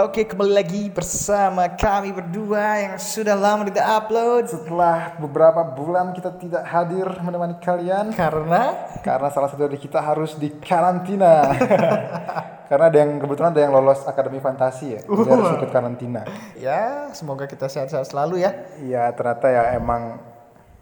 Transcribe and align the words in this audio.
Oke, 0.00 0.24
kembali 0.24 0.54
lagi 0.54 0.88
bersama 0.88 1.66
kami 1.74 2.14
berdua 2.14 2.82
yang 2.82 2.94
sudah 2.96 3.34
lama 3.34 3.66
tidak 3.66 3.84
upload. 3.84 4.46
Setelah 4.48 5.18
beberapa 5.18 5.66
bulan 5.66 6.14
kita 6.14 6.38
tidak 6.38 6.62
hadir 6.64 7.06
menemani 7.20 7.58
kalian. 7.58 8.14
Karena? 8.14 8.90
Karena 9.02 9.28
salah 9.28 9.50
satu 9.50 9.66
dari 9.66 9.76
kita 9.76 9.98
harus 9.98 10.38
di 10.38 10.54
karantina. 10.62 11.50
karena 12.70 12.86
ada 12.86 12.98
yang 13.02 13.18
kebetulan 13.18 13.50
ada 13.50 13.62
yang 13.66 13.74
lolos 13.74 14.06
akademi 14.06 14.38
fantasi 14.38 14.94
ya, 14.94 15.00
jadi 15.02 15.26
harus 15.26 15.58
ikut 15.58 15.70
karantina. 15.74 16.22
ya 16.54 17.10
semoga 17.10 17.50
kita 17.50 17.66
sehat-sehat 17.66 18.06
selalu 18.06 18.46
ya. 18.46 18.54
Iya 18.78 19.10
ternyata 19.18 19.50
ya 19.50 19.62
emang 19.74 20.22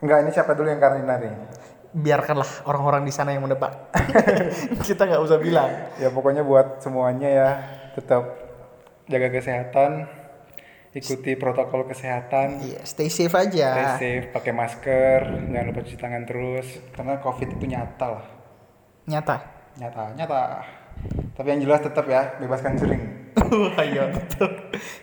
enggak 0.05 0.21
ini 0.21 0.31
siapa 0.37 0.53
dulu 0.53 0.69
yang 0.69 0.85
karantina 0.85 1.17
nih? 1.17 1.33
Biarkanlah 1.97 2.69
orang-orang 2.69 3.09
di 3.09 3.13
sana 3.17 3.33
yang 3.33 3.49
menebak. 3.49 3.89
kita 4.89 5.09
nggak 5.09 5.23
usah 5.25 5.41
bilang. 5.41 5.73
Ya 5.97 6.13
pokoknya 6.13 6.45
buat 6.45 6.85
semuanya 6.85 7.29
ya 7.33 7.49
tetap 7.97 8.37
jaga 9.09 9.33
kesehatan, 9.33 10.05
ikuti 10.93 11.41
protokol 11.41 11.89
kesehatan, 11.89 12.61
Iya, 12.69 12.85
stay 12.85 13.09
safe 13.09 13.33
aja. 13.33 13.73
stay 13.73 13.89
safe, 13.97 14.27
pakai 14.37 14.53
masker, 14.53 15.21
jangan 15.49 15.67
lupa 15.73 15.81
cuci 15.81 15.97
tangan 15.97 16.23
terus 16.29 16.69
karena 16.93 17.17
covid 17.25 17.49
itu 17.49 17.65
nyata 17.65 18.07
lah. 18.13 18.27
Nyata. 19.09 19.37
nyata 19.79 20.11
nyata 20.19 20.43
tapi 21.39 21.49
yang 21.49 21.63
jelas 21.63 21.81
tetap 21.81 22.05
ya 22.05 22.35
bebaskan 22.37 22.75
jering 22.75 23.03
Wah, 23.39 23.81
iya 23.87 24.11
tetap 24.11 24.51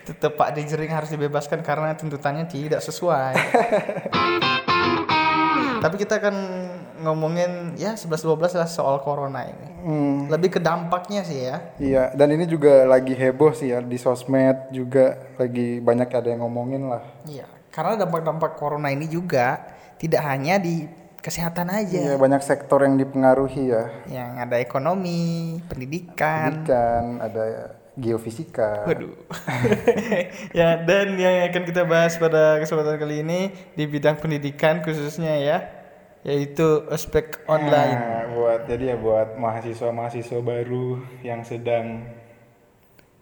tetap 0.04 0.32
Pak 0.36 0.54
Dejering 0.54 0.92
harus 0.92 1.08
dibebaskan 1.08 1.64
karena 1.64 1.96
tuntutannya 1.96 2.46
tidak 2.46 2.84
sesuai. 2.84 3.32
Tapi 5.82 5.96
kita 5.96 6.18
akan 6.18 6.36
ngomongin 7.02 7.74
ya 7.78 7.94
11-12 7.94 8.58
lah 8.58 8.66
soal 8.66 9.00
corona 9.00 9.46
ini. 9.46 9.68
hmm, 9.82 10.18
Lebih 10.30 10.58
ke 10.58 10.60
dampaknya 10.60 11.22
sih 11.22 11.46
ya. 11.46 11.58
iya 11.78 12.04
dan 12.12 12.34
ini 12.34 12.44
juga 12.44 12.84
lagi 12.84 13.14
heboh 13.14 13.54
sih 13.54 13.70
ya 13.70 13.80
di 13.80 13.96
sosmed 13.96 14.74
juga 14.74 15.16
lagi 15.38 15.78
banyak 15.80 16.10
ada 16.10 16.28
yang 16.34 16.42
ngomongin 16.42 16.90
lah 16.90 17.02
Iya, 17.26 17.46
karena 17.70 18.02
dampak-dampak 18.02 18.58
corona 18.58 18.90
ini 18.90 19.06
juga 19.06 19.62
tidak 19.96 20.26
hanya 20.26 20.58
di 20.58 20.90
kesehatan 21.26 21.74
aja. 21.74 21.98
iya 21.98 22.14
banyak 22.22 22.46
sektor 22.46 22.86
yang 22.86 23.02
dipengaruhi 23.02 23.74
ya 23.74 23.90
Yang 24.06 24.30
ada 24.46 24.56
ekonomi, 24.62 25.58
pendidikan. 25.66 26.62
pendidikan 26.62 27.04
ada 27.18 27.44
geofisika 27.98 28.86
Waduh. 28.86 29.16
ya, 30.60 30.84
dan 30.84 31.16
yang 31.16 31.48
akan 31.50 31.64
kita 31.66 31.88
bahas 31.88 32.20
pada 32.20 32.60
kesempatan 32.62 33.00
kali 33.00 33.24
ini 33.24 33.50
di 33.74 33.88
bidang 33.88 34.20
pendidikan 34.20 34.84
khususnya 34.84 35.34
ya, 35.40 35.58
yaitu 36.22 36.84
ospek 36.92 37.42
online. 37.48 37.96
Nah, 37.96 38.24
buat 38.36 38.60
jadi 38.68 38.94
ya 38.94 38.98
buat 39.00 39.40
mahasiswa-mahasiswa 39.40 40.40
baru 40.44 41.02
yang 41.24 41.48
sedang 41.48 42.04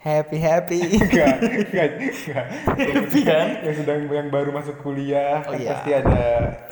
Happy 0.03 0.35
happy. 0.35 0.79
enggak 0.99 1.39
enggak 1.39 1.87
enggak 1.95 2.45
happy 2.75 3.19
kan? 3.23 3.47
yang 3.63 3.75
sedang 3.79 3.99
yang 4.05 4.27
baru 4.27 4.51
masuk 4.51 4.75
kuliah 4.77 5.39
Oh, 5.41 5.49
kan 5.49 5.57
iya. 5.57 5.69
pasti 5.71 5.91
ada 5.95 6.23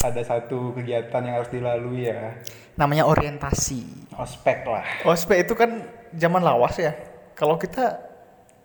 ada 0.03 0.21
satu 0.21 0.75
kegiatan 0.75 1.21
yang 1.23 1.39
harus 1.39 1.47
dilalui 1.47 2.11
ya 2.11 2.35
Namanya 2.75 3.07
orientasi. 3.07 4.11
ospek 4.13 4.67
lah 4.67 4.83
Ospek 5.03 5.47
itu 5.47 5.55
kan 5.55 5.79
zaman 6.11 6.43
lawas 6.43 6.75
ya. 6.75 6.91
Kalau 7.31 7.55
kita 7.55 8.03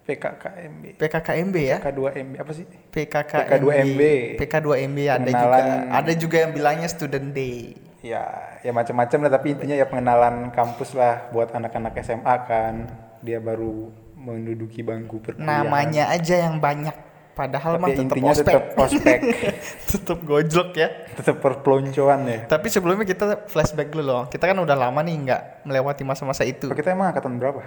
PKKMB 0.03 0.99
PKKMB 0.99 1.57
ya. 1.57 1.79
K2MB 1.79 2.35
apa 2.37 2.51
sih 2.51 2.67
PKKMB. 2.67 3.47
PK2MB. 3.47 4.03
PK2MB 4.37 4.99
ada 5.05 5.23
juga. 5.25 5.47
Pengenalan- 5.47 5.91
Ada 5.93 6.13
juga 6.13 6.37
yang 6.41 6.53
bilangnya 6.53 6.89
student 6.89 7.31
day. 7.31 7.75
ya 8.03 8.23
ya 8.63 8.71
macam-macam 8.71 9.19
lah 9.21 9.31
tapi 9.33 9.47
intinya 9.53 9.75
ya 9.75 9.83
pengenalan 9.85 10.51
kampus 10.51 10.91
lah 10.93 11.27
buat 11.31 11.51
anak-anak 11.51 11.91
SMA 12.01 12.35
kan 12.45 12.75
dia 13.19 13.39
baru 13.39 13.91
menduduki 14.27 14.83
bangku 14.83 15.17
perkuliahan 15.19 15.47
Namanya 15.63 16.11
aja 16.11 16.35
yang 16.43 16.59
banyak. 16.59 17.07
Padahal 17.33 17.77
mah 17.77 17.87
tapi 17.87 17.93
tetap 17.95 18.05
intinya 18.09 18.33
ospek. 18.33 18.47
tetap 18.49 18.65
ospek 18.75 19.19
tetap 19.93 20.19
gojlok 20.21 20.71
ya. 20.73 20.89
tetap 21.13 21.37
perpeloncoan 21.39 22.21
ya 22.25 22.39
Tapi 22.47 22.67
sebelumnya 22.67 23.05
kita 23.05 23.45
flashback 23.45 23.89
dulu 23.89 24.03
loh. 24.03 24.23
Kita 24.27 24.41
kan 24.43 24.57
udah 24.57 24.73
lama 24.75 24.99
nih 24.99 25.15
nggak 25.23 25.41
melewati 25.63 26.03
masa-masa 26.03 26.43
itu. 26.43 26.67
kita 26.71 26.91
emang 26.91 27.13
angkatan 27.13 27.37
berapa 27.37 27.61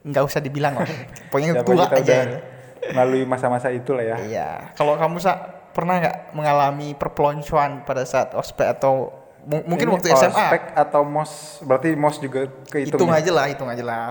Nggak 0.00 0.24
usah 0.24 0.38
dibilang 0.38 0.74
lah. 0.74 0.90
Pokoknya 1.30 1.62
tua 1.62 1.86
aja. 1.86 2.42
melalui 2.88 3.22
masa-masa 3.22 3.70
itu 3.70 3.90
lah 3.90 4.04
ya 4.04 4.16
Iya. 4.20 4.48
Kalau 4.72 4.94
kamu 4.94 5.18
sa 5.18 5.34
pernah 5.68 5.98
nggak 5.98 6.16
mengalami 6.32 6.92
perpeloncoan 6.92 7.82
pada 7.82 8.02
saat 8.02 8.34
ospek 8.34 8.66
atau 8.72 9.14
mu- 9.44 9.62
mungkin 9.64 9.86
Ini 9.86 9.94
waktu 9.94 10.08
SMA? 10.12 10.26
ospek 10.28 10.62
atau 10.74 11.02
mos 11.02 11.30
berarti 11.60 11.94
mos 11.94 12.18
juga 12.18 12.50
kehitung 12.66 12.98
Hitung 12.98 13.10
nih? 13.12 13.18
aja 13.20 13.30
lah, 13.32 13.44
hitung 13.46 13.66
aja 13.68 13.84
lah. 13.84 14.10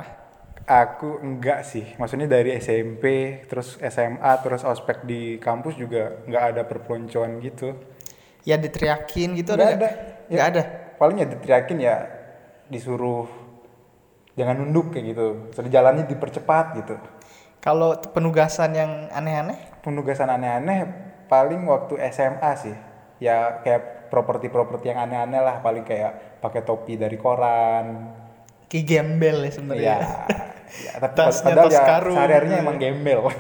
Aku 0.67 1.23
enggak 1.23 1.63
sih, 1.63 1.95
maksudnya 1.95 2.27
dari 2.27 2.51
SMP, 2.59 3.03
terus 3.47 3.79
SMA, 3.79 4.31
terus 4.43 4.67
ospek 4.67 5.07
di 5.07 5.39
kampus 5.39 5.79
juga 5.79 6.19
nggak 6.27 6.43
ada 6.51 6.61
perpeloncoan 6.67 7.39
gitu. 7.39 7.71
Ya 8.43 8.59
diteriakin 8.59 9.39
gitu 9.39 9.55
Nggak 9.55 9.63
ada? 9.63 9.71
ada. 9.71 9.75
nggak? 9.79 9.93
Nggak 10.27 10.43
Ya, 10.43 10.51
ada. 10.51 10.63
Paling 10.99 11.17
ya 11.23 11.27
diteriakin 11.31 11.77
ya 11.79 11.95
disuruh 12.67 13.31
jangan 14.35 14.59
nunduk 14.59 14.91
kayak 14.91 15.15
gitu, 15.15 15.27
terus 15.55 15.71
jalannya 15.71 16.03
dipercepat 16.03 16.65
gitu. 16.83 16.95
Kalau 17.63 17.95
penugasan 18.11 18.75
yang 18.75 18.91
aneh-aneh? 19.09 19.79
Penugasan 19.79 20.27
aneh-aneh 20.27 20.83
paling 21.27 21.63
waktu 21.63 21.95
SMA 22.11 22.51
sih, 22.59 22.75
ya 23.23 23.63
kayak 23.63 24.11
properti-properti 24.11 24.91
yang 24.91 24.99
aneh-aneh 24.99 25.39
lah, 25.39 25.63
paling 25.63 25.87
kayak 25.87 26.39
pakai 26.43 26.59
topi 26.63 26.99
dari 26.99 27.15
koran. 27.15 28.11
Kayak 28.67 28.83
gembel 28.85 29.37
ya 29.47 29.51
sebenarnya. 29.51 29.83
Ya, 29.83 29.97
ya 30.67 30.91
tapi 30.99 31.15
Tasnya 31.15 31.53
padahal 31.53 31.67
tas 31.69 31.73
ya 31.73 31.81
karung. 31.85 32.15
sehari-harinya 32.15 32.57
emang 32.61 32.77
gembel. 32.77 33.19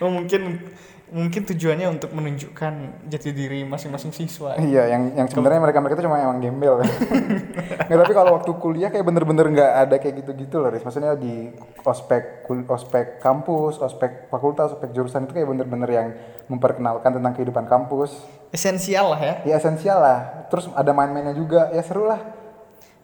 Oh 0.00 0.08
mungkin 0.08 0.72
mungkin 1.06 1.46
tujuannya 1.46 1.86
untuk 1.86 2.10
menunjukkan 2.10 3.06
jati 3.06 3.30
diri 3.30 3.62
masing-masing 3.62 4.10
siswa. 4.10 4.58
Iya, 4.58 4.90
yang 4.90 5.14
yang 5.14 5.26
sebenarnya 5.30 5.62
mereka 5.62 5.78
mereka 5.78 6.02
itu 6.02 6.04
cuma 6.10 6.18
emang 6.18 6.42
gembel. 6.42 6.82
nggak 7.86 7.98
tapi 8.02 8.12
kalau 8.12 8.34
waktu 8.40 8.50
kuliah 8.58 8.90
kayak 8.90 9.06
bener-bener 9.06 9.46
nggak 9.54 9.72
ada 9.86 9.96
kayak 10.02 10.24
gitu-gitu 10.24 10.58
loh, 10.58 10.68
Riz. 10.74 10.82
Maksudnya 10.82 11.14
di 11.14 11.54
ospek 11.86 12.44
ospek 12.66 13.22
kampus, 13.22 13.78
ospek 13.78 14.26
fakultas, 14.28 14.74
ospek 14.74 14.90
jurusan 14.90 15.30
itu 15.30 15.38
kayak 15.38 15.48
bener-bener 15.48 15.90
yang 15.94 16.08
memperkenalkan 16.50 17.14
tentang 17.14 17.32
kehidupan 17.38 17.70
kampus. 17.70 18.26
Esensial 18.50 19.14
lah 19.14 19.20
ya. 19.22 19.34
Ya 19.46 19.54
esensial 19.62 20.02
lah. 20.02 20.50
Terus 20.50 20.66
ada 20.74 20.90
main-mainnya 20.90 21.38
juga, 21.38 21.70
ya 21.70 21.86
seru 21.86 22.10
lah. 22.10 22.35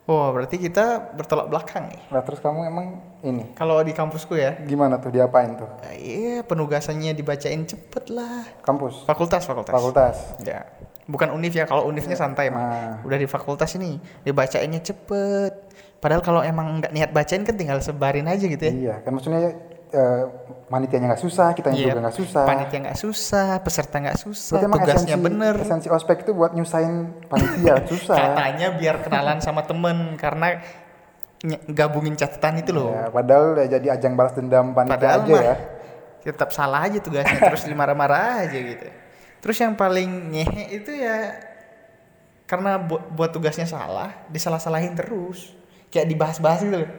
Oh 0.02 0.34
berarti 0.34 0.58
kita 0.58 1.14
bertolak 1.14 1.46
belakang 1.46 1.86
nih. 1.86 2.02
Nah 2.10 2.26
terus 2.26 2.42
kamu 2.42 2.66
emang 2.66 2.86
ini 3.22 3.54
Kalau 3.54 3.78
di 3.80 3.94
kampusku 3.94 4.34
ya, 4.34 4.58
gimana 4.66 4.98
tuh 4.98 5.14
diapain 5.14 5.54
tuh? 5.54 5.70
eh, 5.86 5.94
iya 5.94 6.36
penugasannya 6.42 7.14
dibacain 7.14 7.62
cepet 7.62 8.10
lah. 8.10 8.42
Kampus, 8.66 9.06
Fakultas, 9.06 9.46
fakultas. 9.46 9.70
fakultas. 9.70 10.16
Ya. 10.42 10.66
Bukan 11.06 11.30
univ 11.30 11.54
ya, 11.54 11.66
kalau 11.66 11.86
univnya 11.86 12.18
santai 12.18 12.50
mah. 12.50 12.62
Nah. 12.62 12.94
Udah 13.06 13.18
di 13.18 13.26
fakultas 13.26 13.74
ini, 13.78 14.02
dibacainnya 14.22 14.82
cepet. 14.82 15.70
Padahal 16.02 16.18
kalau 16.18 16.42
emang 16.42 16.82
nggak 16.82 16.90
niat 16.90 17.10
bacain 17.14 17.46
kan 17.46 17.54
tinggal 17.54 17.78
sebarin 17.78 18.26
aja 18.26 18.42
gitu 18.42 18.58
ya. 18.58 18.74
Iya, 18.74 18.94
kan 19.06 19.14
maksudnya 19.14 19.54
eh, 19.92 20.24
manitianya 20.66 21.12
nggak 21.12 21.20
susah, 21.20 21.52
kita 21.52 21.68
Iya, 21.70 21.92
juga 21.92 22.00
nggak 22.02 22.16
susah. 22.16 22.44
Panitia 22.44 22.78
nggak 22.82 22.98
susah, 22.98 23.48
peserta 23.60 23.96
nggak 23.98 24.18
susah, 24.18 24.56
Berarti 24.58 24.74
tugasnya 24.74 24.96
esensi, 25.12 25.22
bener. 25.22 25.54
Esensi 25.58 25.88
ospek 25.88 26.16
itu 26.22 26.32
buat 26.32 26.50
nyusahin 26.50 26.94
panitia, 27.28 27.74
susah. 27.92 28.16
Katanya 28.16 28.68
biar 28.72 28.96
kenalan 29.00 29.38
sama 29.38 29.62
temen 29.62 30.16
karena 30.16 30.58
gabungin 31.68 32.14
catatan 32.14 32.58
itu 32.58 32.70
loh. 32.70 32.90
Ya, 32.90 33.06
padahal 33.08 33.58
ya 33.58 33.66
jadi 33.72 33.86
ajang 33.92 34.14
balas 34.14 34.32
dendam 34.32 34.72
panitia 34.72 34.94
Padahal 34.94 35.20
aja 35.20 35.32
mah 35.32 35.44
ya. 35.44 35.56
tetap 36.22 36.48
salah 36.50 36.80
aja 36.86 36.98
tugasnya 36.98 37.38
terus 37.42 37.66
dimarah-marah 37.66 38.46
aja 38.46 38.54
gitu. 38.56 38.86
Terus 39.42 39.56
yang 39.58 39.74
paling 39.74 40.06
ngehe 40.30 40.70
itu 40.72 40.90
ya 40.94 41.34
karena 42.46 42.78
bu- 42.78 43.02
buat 43.10 43.28
tugasnya 43.28 43.66
salah, 43.66 44.22
disalah-salahin 44.28 44.94
terus. 44.94 45.50
Kayak 45.90 46.08
dibahas-bahas 46.08 46.62
gitu 46.62 46.78
loh. 46.78 46.90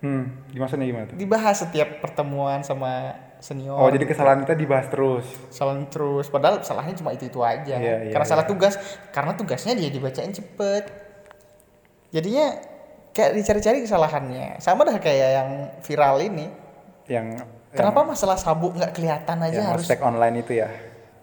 Hmm, 0.00 0.48
gimana 0.48 0.80
gimana 0.80 1.04
tuh? 1.12 1.16
Dibahas 1.20 1.56
setiap 1.60 2.00
pertemuan 2.00 2.64
sama 2.64 3.12
senior. 3.40 3.76
Oh, 3.76 3.88
jadi 3.88 4.04
kesalahan 4.04 4.44
kita 4.44 4.56
dibahas 4.56 4.88
terus. 4.92 5.24
salah 5.48 5.76
terus 5.88 6.28
padahal 6.28 6.60
salahnya 6.60 6.96
cuma 6.96 7.12
itu 7.12 7.28
itu 7.28 7.40
aja 7.40 7.76
Iya, 7.76 8.08
iya, 8.08 8.12
karena 8.12 8.26
salah 8.28 8.44
iya. 8.44 8.52
tugas 8.52 8.74
karena 9.12 9.32
tugasnya 9.32 9.72
dia 9.76 9.88
dibacain 9.88 10.32
cepet 10.32 10.84
jadinya 12.12 12.60
kayak 13.16 13.32
dicari-cari 13.36 13.78
kesalahannya 13.84 14.60
sama 14.60 14.84
dah 14.84 14.96
kayak 15.00 15.28
yang 15.40 15.50
viral 15.80 16.20
ini 16.20 16.46
Yang 17.10 17.42
kenapa 17.74 18.06
masalah 18.06 18.36
sabuk 18.38 18.76
nggak 18.76 18.92
kelihatan 18.94 19.36
aja 19.42 19.56
yang 19.56 19.72
harus 19.74 19.88
ospek 19.88 20.00
online 20.04 20.46
itu 20.46 20.52
ya? 20.62 20.68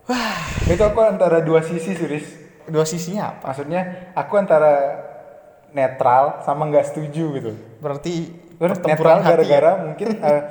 Wah, 0.08 0.40
itu 0.68 0.80
aku 0.84 1.00
antara 1.04 1.44
dua 1.44 1.60
sisi 1.64 1.92
sih, 1.96 2.08
Riz. 2.08 2.28
dua 2.68 2.84
sisinya 2.88 3.36
apa 3.36 3.52
Maksudnya 3.56 4.12
aku 4.16 4.34
antara 4.36 4.74
netral 5.72 6.42
sama 6.44 6.68
nggak 6.68 6.92
setuju 6.92 7.26
gitu. 7.40 7.52
berarti 7.78 8.32
Terus 8.58 8.78
netral 8.80 9.18
ya? 9.18 9.26
gara-gara 9.28 9.72
mungkin 9.84 10.08
eh, 10.18 10.42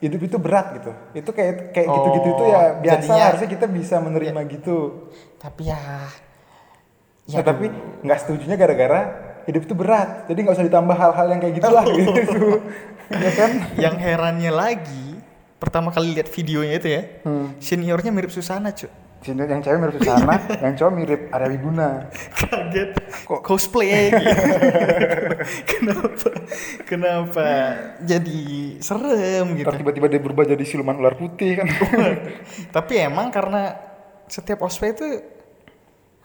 hidup 0.00 0.20
itu 0.22 0.36
berat 0.36 0.66
gitu. 0.74 0.90
Itu 1.14 1.30
kayak 1.30 1.70
kayak 1.70 1.86
Oh, 1.86 1.94
gitu-gitu 1.98 2.28
itu 2.30 2.44
ya 2.46 2.62
biasa 2.74 3.00
jadinya- 3.04 3.24
harusnya 3.26 3.48
kita 3.50 3.66
bisa 3.66 3.94
menerima 3.98 4.40
gitu. 4.50 4.76
Tapi 5.36 5.62
ya 5.64 5.80
Ya, 7.24 7.40
tapi 7.40 7.72
nggak 8.02 8.18
setujunya 8.18 8.52
gara-gara 8.54 9.00
hidup 9.44 9.64
itu 9.64 9.72
berat. 9.72 10.24
Jadi 10.26 10.38
nggak 10.38 10.54
usah 10.54 10.66
ditambah 10.66 10.92
hal-hal 10.94 11.26
yang 11.26 11.40
kayak 11.40 11.54
gitulah 11.56 11.80
Oh. 11.82 11.96
gitu. 11.98 12.60
ya 13.06 13.30
kan? 13.34 13.50
yang 13.76 13.96
herannya 13.96 14.48
lagi 14.50 15.20
pertama 15.56 15.88
kali 15.88 16.12
lihat 16.12 16.24
videonya 16.26 16.74
itu 16.74 16.88
ya 16.90 17.02
Hmm. 17.20 17.52
seniornya 17.58 18.08
mirip 18.08 18.28
Susana 18.28 18.68
cuy 18.70 18.88
Sini 19.24 19.40
yang 19.40 19.64
cewek 19.64 19.78
mirip 19.80 19.96
Susana, 20.04 20.36
yang 20.60 20.74
cowok 20.76 20.92
mirip 20.92 21.20
Arya 21.32 21.48
Wiguna. 21.56 22.12
kaget 22.36 22.90
kok 23.24 23.40
cosplay 23.40 24.12
gitu 24.12 24.36
kenapa 25.72 26.28
kenapa 26.84 27.48
jadi 28.04 28.44
serem 28.84 29.56
gitu 29.56 29.72
tiba-tiba 29.80 30.12
dia 30.12 30.20
berubah 30.20 30.44
jadi 30.44 30.60
siluman 30.68 31.00
ular 31.00 31.16
putih 31.16 31.56
kan. 31.56 31.66
tapi 32.76 33.00
emang 33.00 33.32
karena 33.32 33.72
setiap 34.28 34.60
ospek 34.60 34.92
itu 34.92 35.08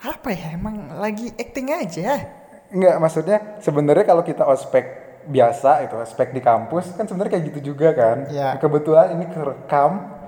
apa 0.04 0.36
ya 0.36 0.60
emang 0.60 1.00
lagi 1.00 1.31
acting 1.40 1.72
aja 1.72 2.36
Enggak, 2.69 2.96
maksudnya 3.01 3.38
sebenarnya 3.66 4.06
kalau 4.06 4.22
kita 4.22 4.46
ospek 4.46 4.86
biasa 5.25 5.90
itu 5.90 5.96
ospek 5.98 6.38
di 6.38 6.42
kampus 6.42 6.94
kan 6.94 7.10
sebenarnya 7.10 7.38
kayak 7.38 7.46
gitu 7.50 7.74
juga 7.74 7.98
kan. 7.98 8.30
Iya. 8.30 8.62
Kebetulan 8.62 9.18
ini 9.18 9.25
kerekam 9.25 10.19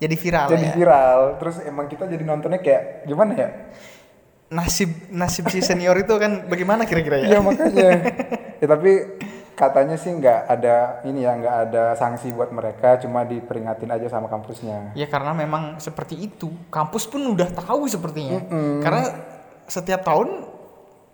jadi 0.00 0.14
viral 0.14 0.46
jadi 0.48 0.64
ya 0.64 0.72
viral. 0.74 1.20
Terus 1.36 1.56
emang 1.62 1.86
kita 1.86 2.04
jadi 2.04 2.24
nontonnya 2.24 2.58
kayak 2.58 3.04
gimana 3.04 3.32
ya? 3.34 3.50
nasib 4.50 4.90
nasib 5.08 5.46
si 5.46 5.62
senior 5.62 5.94
itu 5.94 6.10
kan 6.10 6.42
bagaimana 6.44 6.82
kira-kira 6.82 7.22
ya 7.22 7.26
Iya 7.28 7.38
makanya. 7.38 7.90
ya 8.58 8.66
tapi 8.66 8.90
katanya 9.54 9.94
sih 9.94 10.10
nggak 10.10 10.40
ada 10.48 10.76
ini 11.04 11.22
ya 11.22 11.36
nggak 11.36 11.56
ada 11.62 11.84
sanksi 11.94 12.32
buat 12.32 12.50
mereka, 12.50 12.98
cuma 12.98 13.22
diperingatin 13.22 13.86
aja 13.86 14.10
sama 14.10 14.26
kampusnya. 14.26 14.90
Ya 14.92 15.06
karena 15.06 15.36
memang 15.36 15.78
seperti 15.78 16.18
itu. 16.18 16.50
Kampus 16.66 17.06
pun 17.06 17.22
udah 17.28 17.46
tahu 17.46 17.86
sepertinya. 17.86 18.42
Karena 18.80 19.04
setiap 19.66 20.02
tahun 20.02 20.48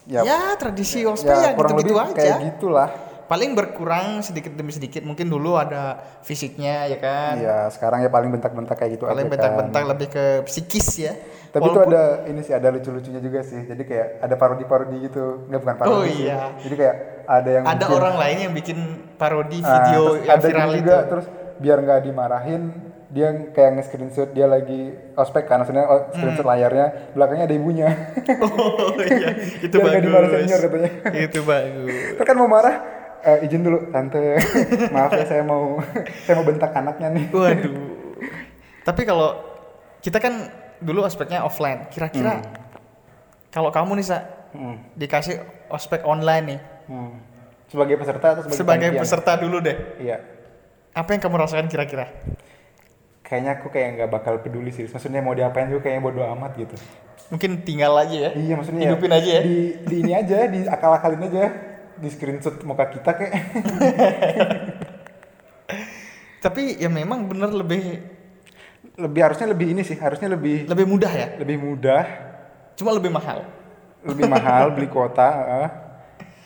Ya, 0.06 0.22
ya, 0.22 0.54
tradisi 0.54 1.02
ospek 1.02 1.34
ya, 1.34 1.58
kurang 1.58 1.74
gitu-gitu 1.76 1.98
lebih 1.98 2.14
aja. 2.14 2.38
kayak 2.38 2.38
gitulah. 2.54 2.88
Paling 3.26 3.52
berkurang 3.52 4.20
sedikit 4.20 4.52
demi 4.52 4.70
sedikit. 4.70 5.02
Mungkin 5.02 5.26
dulu 5.26 5.54
ada 5.54 5.94
fisiknya 6.20 6.86
ya 6.86 6.96
kan. 6.96 7.34
Iya, 7.36 7.58
sekarang 7.68 8.00
ya 8.00 8.08
paling 8.08 8.30
bentak-bentak 8.30 8.74
kayak 8.74 8.92
gitu 8.94 9.04
Paling 9.04 9.26
bentak-bentak 9.26 9.82
kan. 9.82 9.90
lebih 9.90 10.08
ke 10.08 10.24
psikis 10.44 10.88
ya. 11.00 11.12
Tapi 11.48 11.62
itu 11.62 11.72
Walaupun- 11.72 11.90
ada 11.90 12.04
ini 12.24 12.40
sih 12.40 12.52
ada 12.52 12.68
lucu-lucunya 12.68 13.18
juga 13.18 13.40
sih. 13.40 13.60
Jadi 13.60 13.82
kayak 13.82 14.06
ada 14.20 14.34
parodi-parodi 14.34 14.96
gitu. 15.02 15.42
Nggak 15.44 15.60
bukan 15.60 15.76
parodi 15.76 15.92
Oh, 15.92 16.04
sih. 16.04 16.24
iya. 16.24 16.54
Jadi 16.56 16.74
kayak 16.76 16.96
ada 17.26 17.50
yang 17.50 17.64
ada 17.64 17.74
bikin- 17.80 17.96
orang 17.96 18.14
lain 18.16 18.36
yang 18.40 18.54
bikin 18.54 18.78
parodi 19.12 19.58
Ah, 19.58 19.70
video 19.82 20.02
terus 20.12 20.22
yang 20.22 20.30
ada 20.32 20.46
viral 20.46 20.62
gini 20.62 20.70
itu. 20.70 20.80
juga 20.80 20.96
terus 21.04 21.26
biar 21.56 21.78
nggak 21.80 22.00
dimarahin 22.02 22.62
dia 23.08 23.28
kayak 23.48 23.70
nge-screenshot 23.72 24.28
dia 24.30 24.46
lagi 24.46 24.80
ospek 25.14 25.44
kan 25.44 25.58
maksudnya 25.58 25.82
oh, 25.84 26.10
screenshot 26.10 26.42
Hmm. 26.42 26.52
layarnya 26.52 26.86
belakangnya 27.12 27.44
ada 27.44 27.56
ibunya 27.56 27.88
Oh 28.44 28.92
iya, 29.00 29.30
itu 29.64 29.72
Biar 29.72 29.86
nggak 29.88 30.02
dimarahin 30.04 30.28
bagus. 30.28 30.42
senior 30.44 30.60
katanya. 30.60 30.90
Itu 31.16 31.40
bagus. 31.42 31.94
Kan 32.20 32.34
mau 32.36 32.46
marah 32.46 32.76
eh, 33.26 33.44
izin 33.44 33.60
dulu 33.60 33.90
tante 33.90 34.38
maaf 34.94 35.12
ya 35.12 35.26
saya 35.26 35.42
mau 35.42 35.82
saya 36.22 36.34
mau 36.38 36.46
bentak 36.46 36.70
anaknya 36.70 37.08
nih 37.10 37.24
Waduh. 37.28 37.74
Tapi 38.86 39.02
kalau 39.02 39.34
kita 39.98 40.16
kan 40.16 40.46
dulu 40.78 41.02
ospeknya 41.02 41.42
offline. 41.42 41.90
Kira-kira 41.90 42.38
kalau 43.50 43.68
kamu 43.68 43.98
nih 43.98 44.06
Sa, 44.06 44.18
Hmm, 44.56 44.80
dikasih 44.96 45.36
ospek 45.68 46.00
online 46.08 46.44
nih 46.48 46.60
hmm. 46.88 47.12
sebagai 47.68 48.00
peserta 48.00 48.26
atau 48.32 48.42
sebagai, 48.48 48.56
sebagai 48.56 48.88
peserta 48.96 49.32
dulu 49.36 49.60
deh. 49.60 49.76
iya 50.00 50.16
Apa 50.96 51.12
yang 51.12 51.20
kamu 51.20 51.36
rasakan 51.36 51.68
kira-kira? 51.68 52.08
kayaknya 53.20 53.58
aku 53.58 53.68
kayak 53.68 53.88
nggak 53.98 54.08
bakal 54.08 54.38
peduli 54.38 54.70
sih 54.70 54.86
maksudnya 54.86 55.18
mau 55.18 55.34
diapain 55.34 55.66
juga 55.66 55.84
kayaknya 55.84 55.98
bodo 56.00 56.22
amat 56.24 56.56
gitu 56.56 56.72
Mungkin 57.26 57.66
tinggal 57.66 57.98
aja 57.98 58.16
ya. 58.16 58.30
iya 58.32 58.54
maksudnya 58.54 58.86
Hidupin 58.86 59.12
aja 59.12 59.28
ya. 59.28 59.42
di, 59.42 59.56
di 59.82 59.96
ini 59.98 60.12
aja 60.14 60.38
di 60.46 60.60
akal-akalin 60.64 61.20
aja 61.26 61.44
di 61.96 62.08
screenshot 62.08 62.60
muka 62.62 62.88
kita 62.88 63.10
kayak 63.12 63.34
Tapi 66.38 66.78
ya 66.78 66.86
memang 66.86 67.26
bener 67.26 67.50
lebih 67.50 67.82
lebih 68.96 69.20
harusnya 69.20 69.50
lebih 69.50 69.74
ini 69.74 69.82
sih 69.82 69.96
harusnya 69.96 70.30
lebih 70.30 70.64
lebih 70.64 70.86
mudah 70.86 71.10
ya. 71.10 71.26
lebih 71.36 71.58
mudah 71.58 72.04
Cuma 72.74 72.92
lebih 72.92 73.10
mahal. 73.10 73.42
lebih 74.06 74.24
mahal 74.24 74.70
beli 74.70 74.86
kuota 74.86 75.28
eh. 75.58 75.68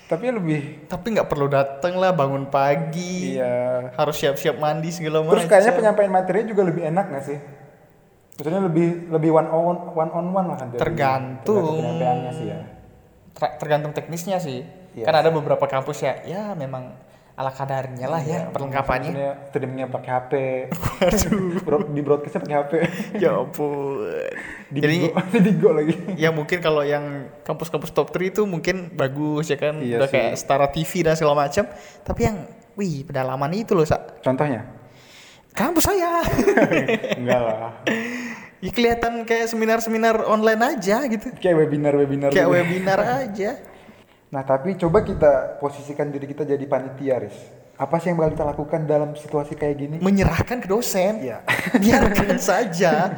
tapi 0.09 0.33
lebih 0.33 0.89
Tapi 0.89 1.07
nggak 1.13 1.29
perlu 1.29 1.47
datang 1.47 1.95
lah 1.95 2.11
bangun 2.11 2.49
pagi. 2.49 3.37
iya 3.37 3.93
Harus 3.93 4.17
siap-siap 4.17 4.57
mandi 4.57 4.89
segala 4.89 5.21
macam. 5.21 5.37
terus 5.37 5.47
kayaknya 5.47 5.73
penyampaian 5.75 6.11
materinya 6.11 6.47
juga 6.49 6.63
lebih 6.65 6.83
enak 6.87 7.05
nggak 7.07 7.25
sih 7.27 7.39
maksudnya 8.35 8.63
lebih 8.65 8.89
lebih 9.13 9.31
one 9.31 9.47
on 9.47 9.63
one 9.93 10.11
on 10.11 10.27
one 10.33 10.47
lah 10.49 10.57
kan 10.57 10.73
Tergantung. 10.73 11.77
tergantung 11.77 12.33
sih 12.33 12.47
ya 12.49 12.59
Ter- 13.31 13.55
tergantung 13.59 13.93
teknisnya 13.93 14.41
sih. 14.41 14.65
Iya. 14.93 15.05
Kan 15.05 15.15
ada 15.17 15.31
beberapa 15.31 15.65
kampus 15.65 16.01
ya, 16.01 16.19
ya 16.23 16.43
memang 16.53 16.91
ala 17.33 17.49
kadarnya 17.49 18.05
lah 18.05 18.21
ya 18.21 18.53
perlengkapannya. 18.53 19.17
maksudnya 19.17 19.33
streamingnya 19.49 19.87
pakai 19.89 20.11
HP 20.13 20.33
Bro- 21.63 21.89
di 21.89 22.01
broadcastnya 22.01 22.37
pakai 22.37 22.57
HP 22.59 22.73
ya 23.17 23.33
ampun. 23.35 24.05
di 24.69 24.79
Jadi 24.79 24.97
di 25.33 25.39
Bigo 25.41 25.73
lagi 25.73 25.95
ya 26.17 26.29
mungkin 26.31 26.61
kalau 26.61 26.83
yang 26.83 27.01
kampus-kampus 27.41 27.91
top 27.91 28.13
3 28.13 28.29
itu 28.31 28.43
mungkin 28.45 28.93
bagus 28.93 29.49
ya 29.49 29.57
kan, 29.57 29.81
Iya 29.81 30.05
udah 30.05 30.09
sih. 30.09 30.15
kayak 30.15 30.33
Setara 30.37 30.69
TV 30.69 30.91
dan 31.01 31.15
segala 31.15 31.35
macam. 31.39 31.65
Tapi 32.03 32.21
yang 32.21 32.37
wih 32.75 33.03
pedalaman 33.03 33.51
itu 33.53 33.73
loh, 33.73 33.85
Sa. 33.85 33.97
contohnya 34.21 34.69
Kampus 35.51 35.83
saya. 35.87 36.21
enggak 37.21 37.41
lah 37.41 37.73
ya 38.61 38.71
kelihatan 38.71 39.25
kayak 39.25 39.49
seminar-seminar 39.49 40.29
online 40.29 40.77
aja 40.77 41.09
gitu. 41.09 41.33
kayak 41.35 41.57
webinar 41.59 41.97
webinar 41.97 42.29
Kayak 42.29 42.49
webinar 42.51 43.01
aja. 43.25 43.51
Nah 44.31 44.43
tapi 44.43 44.75
coba 44.75 45.03
kita 45.03 45.59
posisikan 45.59 46.09
diri 46.09 46.25
kita 46.25 46.47
jadi 46.47 46.63
panitia 46.65 47.19
Riz 47.19 47.35
apa 47.75 47.97
sih 47.97 48.13
yang 48.13 48.21
bakal 48.21 48.33
kita 48.37 48.45
lakukan 48.47 48.81
dalam 48.85 49.11
situasi 49.17 49.57
kayak 49.57 49.75
gini 49.75 49.97
Menyerahkan 50.05 50.61
ke 50.61 50.69
dosen. 50.69 51.25
Iya. 51.25 51.41
Biarkan 51.81 52.37
saja. 52.37 53.09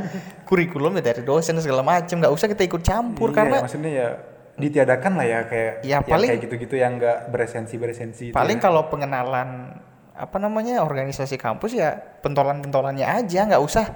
Kurikulumnya 0.47 1.03
dari 1.03 1.27
dosen 1.27 1.59
segala 1.59 1.83
macam, 1.83 2.23
nggak 2.23 2.31
usah 2.31 2.47
kita 2.47 2.63
ikut 2.71 2.79
campur 2.79 3.35
Iya, 3.35 3.37
karena 3.43 3.57
maksudnya 3.59 3.91
ya 3.91 4.09
ditiadakan 4.55 5.13
lah 5.19 5.27
ya 5.27 5.41
kayak 5.51 5.75
Ya, 5.83 5.99
paling- 5.99 6.31
kayak 6.31 6.43
gitu-gitu 6.47 6.79
yang 6.79 7.03
enggak 7.03 7.27
beresensi 7.27 7.75
beresensi 7.75 8.25
paling 8.31 8.61
ya. 8.61 8.63
kalau 8.63 8.87
pengenalan 8.87 9.75
apa 10.15 10.37
namanya 10.39 10.85
organisasi 10.85 11.41
kampus 11.41 11.75
ya 11.75 11.99
pentolan-pentolannya 12.23 13.03
aja 13.03 13.49
nggak 13.49 13.63
usah 13.65 13.91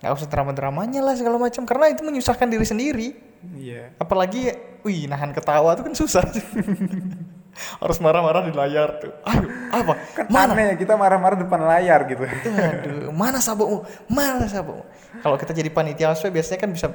nggak 0.00 0.12
usah 0.16 0.26
drama-dramanya 0.26 0.98
lah 0.98 1.14
segala 1.14 1.36
macam 1.36 1.62
karena 1.62 1.92
itu 1.92 2.02
menyusahkan 2.02 2.48
diri 2.48 2.66
sendiri 2.66 3.08
iya. 3.56 3.94
Apalagi 4.00 4.54
wih 4.82 5.06
nahan 5.10 5.34
ketawa 5.34 5.74
tuh 5.74 5.84
kan 5.86 5.94
susah. 5.94 6.24
Harus 7.82 7.98
marah-marah 7.98 8.46
di 8.46 8.54
layar 8.54 9.02
tuh. 9.02 9.10
Ayo 9.26 9.50
apa? 9.74 9.92
Kan 10.14 10.26
mana? 10.30 10.54
aneh 10.54 10.64
ya 10.72 10.74
kita 10.78 10.94
marah-marah 10.94 11.36
depan 11.42 11.58
layar 11.66 12.06
gitu. 12.06 12.22
Aduh 12.24 13.10
mana 13.10 13.42
sabukmu 13.42 13.82
mana 14.06 14.46
sabukmu 14.46 14.86
kalau 15.24 15.36
kita 15.40 15.50
jadi 15.56 15.70
panitia 15.72 16.14
ospek 16.14 16.30
biasanya 16.30 16.60
kan 16.62 16.70
bisa 16.70 16.88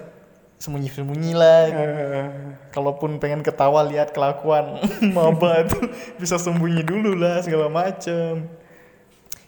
sembunyi-sembunyi 0.64 1.32
lah. 1.36 1.62
Eh, 1.68 2.26
kalaupun 2.72 3.20
pengen 3.20 3.44
ketawa 3.44 3.84
lihat 3.84 4.16
kelakuan 4.16 4.80
maba 5.16 5.60
itu 5.68 5.80
bisa 6.16 6.40
sembunyi 6.40 6.88
dulu 6.88 7.20
lah 7.20 7.44
segala 7.44 7.68
macem. 7.68 8.48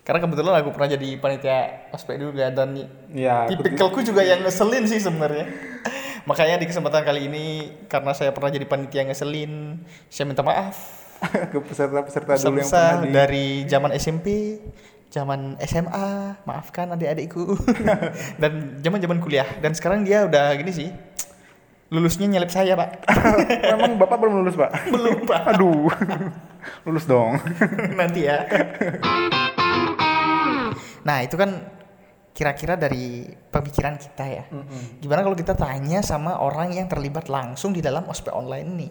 Karena 0.05 0.21
kebetulan 0.21 0.53
aku 0.61 0.69
pernah 0.69 0.89
jadi 0.91 1.17
panitia 1.17 1.89
ospek 1.89 2.21
dulu 2.21 2.37
ya 2.37 2.53
dan 2.53 2.77
ya 3.09 3.49
tipikalku 3.49 4.05
juga 4.05 4.21
yang 4.21 4.45
ngeselin 4.45 4.85
sih 4.85 5.01
sebenarnya 5.01 5.49
makanya 6.25 6.61
di 6.61 6.65
kesempatan 6.69 7.05
kali 7.05 7.29
ini 7.29 7.45
karena 7.89 8.11
saya 8.13 8.33
pernah 8.33 8.49
jadi 8.49 8.65
panitia 8.65 9.05
yang 9.05 9.09
ngeselin 9.13 9.81
saya 10.09 10.25
minta 10.25 10.41
maaf. 10.41 11.05
Ke 11.53 11.57
peserta-peserta 11.63 12.37
dulu 12.43 12.59
yang 12.59 12.69
pernah 12.69 13.01
di 13.01 13.09
dari 13.09 13.47
zaman 13.65 13.91
SMP 13.95 14.59
zaman 15.13 15.55
SMA 15.63 16.43
maafkan 16.43 16.91
adik-adikku. 16.91 17.55
Dan 18.41 18.83
zaman 18.83 18.99
zaman 18.99 19.17
kuliah. 19.23 19.47
Dan 19.63 19.71
sekarang 19.71 20.03
dia 20.03 20.27
udah 20.27 20.51
gini 20.59 20.73
sih 20.75 20.89
lulusnya 21.93 22.27
nyelip 22.27 22.51
saya 22.51 22.73
pak. 22.73 23.05
Memang 23.77 24.01
bapak 24.01 24.17
belum 24.17 24.41
lulus 24.41 24.57
pak? 24.57 24.73
Belum 24.89 25.23
pak. 25.23 25.41
Aduh. 25.55 25.87
Lulus 26.83 27.05
dong. 27.05 27.37
Nanti 27.93 28.25
ya. 28.25 28.41
Nah 31.05 31.21
itu 31.21 31.37
kan 31.37 31.61
kira-kira 32.35 32.75
dari 32.75 33.23
pemikiran 33.47 33.95
kita 33.95 34.25
ya. 34.27 34.43
Gimana 34.99 35.23
kalau 35.23 35.33
kita 35.33 35.55
tanya 35.55 36.03
sama 36.03 36.35
orang 36.35 36.69
yang 36.69 36.85
terlibat 36.85 37.25
langsung 37.25 37.71
di 37.71 37.79
dalam 37.79 38.03
ospek 38.05 38.29
online 38.29 38.67
ini? 38.69 38.89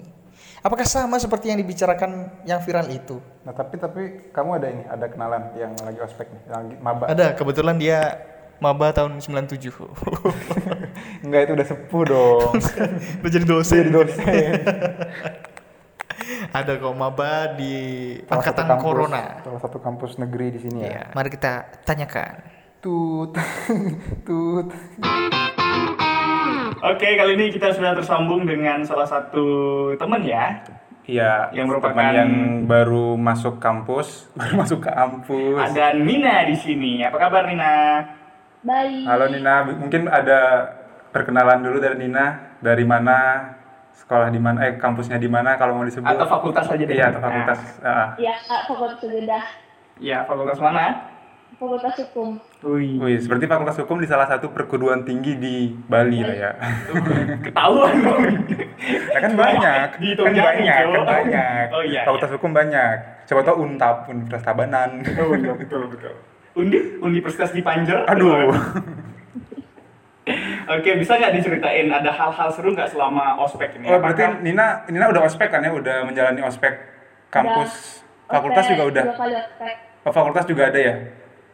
Apakah 0.65 0.89
sama 0.89 1.21
seperti 1.21 1.53
yang 1.53 1.61
dibicarakan 1.61 2.41
yang 2.43 2.59
viral 2.59 2.89
itu? 2.89 3.21
nah 3.45 3.53
tapi 3.53 3.77
tapi 3.77 4.03
kamu 4.33 4.51
ada 4.57 4.67
ini 4.67 4.83
ada 4.89 5.05
kenalan 5.05 5.53
yang 5.53 5.77
lagi 5.77 6.01
ospek 6.01 6.25
nih 6.25 6.41
yang 6.49 6.57
lagi 6.57 6.75
maba 6.81 7.05
Ada, 7.07 7.37
kebetulan 7.37 7.77
dia 7.77 8.17
maba 8.57 8.89
tahun 8.89 9.21
97. 9.21 9.61
enggak 11.29 11.41
itu 11.45 11.53
udah 11.53 11.67
sepuh 11.69 12.03
dong 12.09 12.51
Udah 13.21 13.29
jadi 13.31 13.45
dosen. 13.45 13.77
jadi 13.77 13.93
dosen 13.93 14.57
Ada 16.57 16.81
kok 16.81 16.95
maba 16.97 17.53
di 17.53 17.75
Salah 18.25 18.25
satu 18.25 18.33
angkatan 18.41 18.65
kampus- 18.65 18.85
corona. 18.87 19.23
Salah 19.45 19.61
satu 19.61 19.79
kampus 19.83 20.17
negeri 20.17 20.47
di 20.49 20.61
sini 20.65 20.79
ya. 20.81 20.89
Iya. 20.89 21.03
Mari 21.13 21.29
kita 21.29 21.53
tanyakan. 21.85 22.35
Tut, 22.85 23.33
tut. 24.29 24.69
Oke, 26.85 27.09
kali 27.17 27.33
ini 27.33 27.49
kita 27.49 27.73
sudah 27.73 27.97
tersambung 27.97 28.45
dengan 28.45 28.85
salah 28.85 29.09
satu 29.09 29.49
teman 29.97 30.21
ya. 30.21 30.61
Iya, 31.09 31.49
Yang 31.57 31.67
merupakan- 31.73 31.97
teman 31.97 32.13
yang 32.13 32.33
baru 32.69 33.17
masuk 33.17 33.57
kampus, 33.57 34.29
baru 34.37 34.61
masuk 34.61 34.85
ke 34.85 34.93
kampus. 34.93 35.65
Ada 35.65 35.97
Nina 35.97 36.45
di 36.45 36.53
sini. 36.53 37.01
Apa 37.01 37.25
kabar 37.25 37.49
Nina? 37.49 38.05
Baik. 38.61 39.09
Halo 39.09 39.33
Nina, 39.33 39.65
mungkin 39.65 40.05
ada 40.05 40.69
perkenalan 41.09 41.65
dulu 41.65 41.81
dari 41.81 41.97
Nina, 41.97 42.53
dari 42.61 42.85
mana, 42.85 43.49
sekolah 43.97 44.29
di 44.29 44.45
mana, 44.45 44.61
eh 44.61 44.77
kampusnya 44.77 45.17
di 45.17 45.33
mana 45.33 45.57
kalau 45.57 45.81
mau 45.81 45.89
disebut. 45.89 46.05
Atau 46.05 46.29
fakultas 46.29 46.69
aja 46.69 46.85
deh. 46.85 46.93
Iya, 47.01 47.17
atau 47.17 47.21
fakultas. 47.25 47.61
Ah. 47.81 48.13
Ya, 48.21 48.37
fakultas 48.69 49.01
segedah. 49.01 49.41
Nah, 49.41 50.05
ya, 50.05 50.19
fakultas 50.29 50.61
mana? 50.61 51.14
Fakultas 51.55 51.95
hukum. 51.97 52.29
Wih, 52.67 52.99
Wih, 52.99 53.17
seperti 53.17 53.47
fakultas 53.47 53.79
hukum 53.79 53.97
di 53.97 54.09
salah 54.09 54.27
satu 54.27 54.51
perguruan 54.51 55.07
tinggi 55.07 55.39
di 55.39 55.71
Bali 55.87 56.21
lah 56.21 56.37
ya. 56.37 56.51
ketahuan 57.41 57.95
dong. 58.01 58.23
Ya 59.09 59.19
kan 59.19 59.33
banyak, 59.33 59.89
kan 59.95 60.35
banyak, 60.35 60.83
kan 60.85 61.05
banyak. 61.07 61.65
Oh 61.71 61.83
iya. 61.83 62.03
Fakultas 62.03 62.31
hukum 62.35 62.51
banyak. 62.51 62.97
Coba 63.25 63.41
tau 63.43 63.57
Untap, 63.61 64.11
Universitas 64.11 64.43
Tabanan. 64.43 65.01
Oh 65.17 65.33
iya, 65.33 65.53
betul 65.55 65.87
betul. 65.89 66.15
Undi, 66.55 66.79
Universitas 67.01 67.51
di 67.51 67.63
Panjer. 67.63 68.03
Aduh. 68.07 68.51
Oke, 70.65 70.91
bisa 70.97 71.21
nggak 71.21 71.37
diceritain 71.37 71.87
ada 71.87 72.09
hal-hal 72.09 72.49
seru 72.49 72.73
nggak 72.73 72.89
selama 72.89 73.37
ospek 73.39 73.77
ini? 73.77 73.87
Oh, 73.87 74.01
berarti 74.01 74.25
Apakah- 74.25 74.41
Nina, 74.41 74.67
Nina 74.89 75.07
udah 75.13 75.23
ospek 75.23 75.53
kan 75.53 75.61
ya? 75.61 75.69
Udah 75.69 76.03
menjalani 76.03 76.41
ospek 76.41 76.73
kampus, 77.29 78.01
fakultas 78.25 78.65
Ospek, 78.65 78.73
juga 78.73 78.85
udah. 78.89 79.05
Dua 79.05 79.17
kali 79.17 79.35
ospek. 79.37 79.75
Oh, 80.05 80.13
fakultas 80.13 80.45
juga 80.49 80.73
ada 80.73 80.81
ya? 80.81 80.95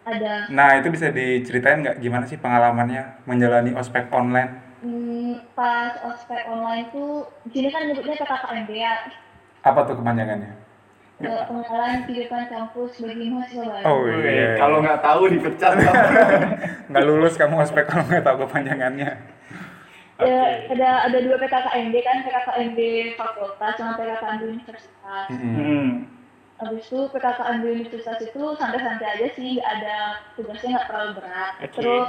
Ada. 0.00 0.48
Nah, 0.48 0.80
itu 0.80 0.88
bisa 0.88 1.12
diceritain 1.12 1.84
nggak 1.84 2.00
gimana 2.00 2.24
sih 2.24 2.40
pengalamannya 2.40 3.20
menjalani 3.28 3.76
ospek 3.76 4.08
online? 4.10 4.50
Hmm, 4.80 5.44
pas 5.52 5.92
ospek 6.08 6.48
online 6.48 6.88
tuh, 6.88 7.28
di 7.44 7.60
sini 7.60 7.68
kan 7.68 7.84
nyebutnya 7.84 8.16
PKKMB 8.16 8.70
ya. 8.72 8.96
Apa 9.60 9.84
tuh 9.84 10.00
kepanjangannya? 10.00 10.56
Eh, 11.20 11.28
Pengenalan 11.44 12.08
kehidupan 12.08 12.48
kampus 12.48 13.04
bagi 13.04 13.28
mahasiswa 13.28 13.60
baru. 13.68 13.84
Oh 13.84 14.08
Wih, 14.08 14.24
iya. 14.24 14.56
kalau 14.56 14.80
nggak 14.80 15.04
tahu 15.04 15.22
dipecat. 15.28 15.76
nggak 16.88 17.04
lulus 17.04 17.36
kamu 17.36 17.60
ospek 17.60 17.84
kalau 17.84 18.08
nggak 18.08 18.24
tahu 18.24 18.48
kepanjangannya. 18.48 19.20
Ya, 20.20 20.40
ada 20.68 20.90
ada 21.08 21.18
dua 21.20 21.36
PKKMB 21.36 21.94
kan, 22.00 22.16
PKKMB 22.24 22.78
fakultas 23.20 23.72
sama 23.76 24.00
PKKMB 24.00 24.42
universitas. 24.48 25.28
Mm-mm. 25.28 25.52
hmm. 25.60 25.88
Habis 26.60 26.84
itu 26.92 27.00
PKKMB 27.08 27.64
universitas 27.64 28.18
itu 28.20 28.42
santai-santai 28.60 29.08
aja 29.16 29.28
sih, 29.32 29.56
nggak 29.56 29.64
ada 29.64 29.96
tugasnya 30.36 30.76
nggak 30.76 30.86
terlalu 30.92 31.10
berat. 31.16 31.52
Oke. 31.56 31.72
Terus 31.72 32.08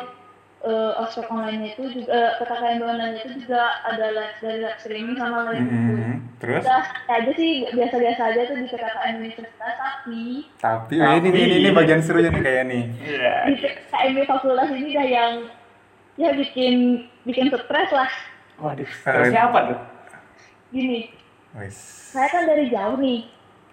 eh, 0.67 1.01
ospek 1.01 1.27
online 1.31 1.63
itu 1.71 1.83
juga 1.95 2.35
PKKMB 2.37 2.81
online 2.83 3.15
itu 3.23 3.29
juga 3.47 3.61
ada 3.87 4.05
live 4.11 4.37
dari 4.43 4.59
live 4.61 4.79
streaming 4.83 5.15
sama 5.15 5.37
live 5.49 5.63
itu. 5.63 5.93
Mm-mm. 5.95 6.15
Terus? 6.41 6.61
Udah 6.65 6.81
santai 6.83 7.15
aja 7.21 7.31
sih 7.37 7.51
biasa-biasa 7.71 8.21
aja 8.33 8.41
tuh 8.49 8.55
di 8.59 8.67
PKKMB 8.67 9.17
universitas 9.23 9.73
tapi 9.79 10.21
Tapi, 10.59 10.93
oh, 10.99 11.13
ini, 11.15 11.29
ini, 11.31 11.55
ini 11.63 11.69
bagian 11.71 12.01
serunya 12.03 12.29
nih 12.33 12.43
kayak 12.43 12.63
nih. 12.67 12.83
Iya. 13.07 13.35
di 13.47 13.53
PKKMB 13.55 14.17
fakultas 14.27 14.69
ini 14.75 14.89
dah 14.93 15.07
yang 15.07 15.33
ya 16.19 16.29
bikin 16.35 17.07
bikin 17.23 17.47
stres 17.49 17.91
lah. 17.95 18.11
Waduh, 18.61 18.85
terus 18.85 19.33
siapa 19.33 19.59
tuh? 19.73 19.79
Gini, 20.69 21.09
Wis. 21.57 21.75
saya 22.13 22.29
kan 22.29 22.45
dari 22.45 22.69
jauh 22.69 22.95
nih, 23.01 23.25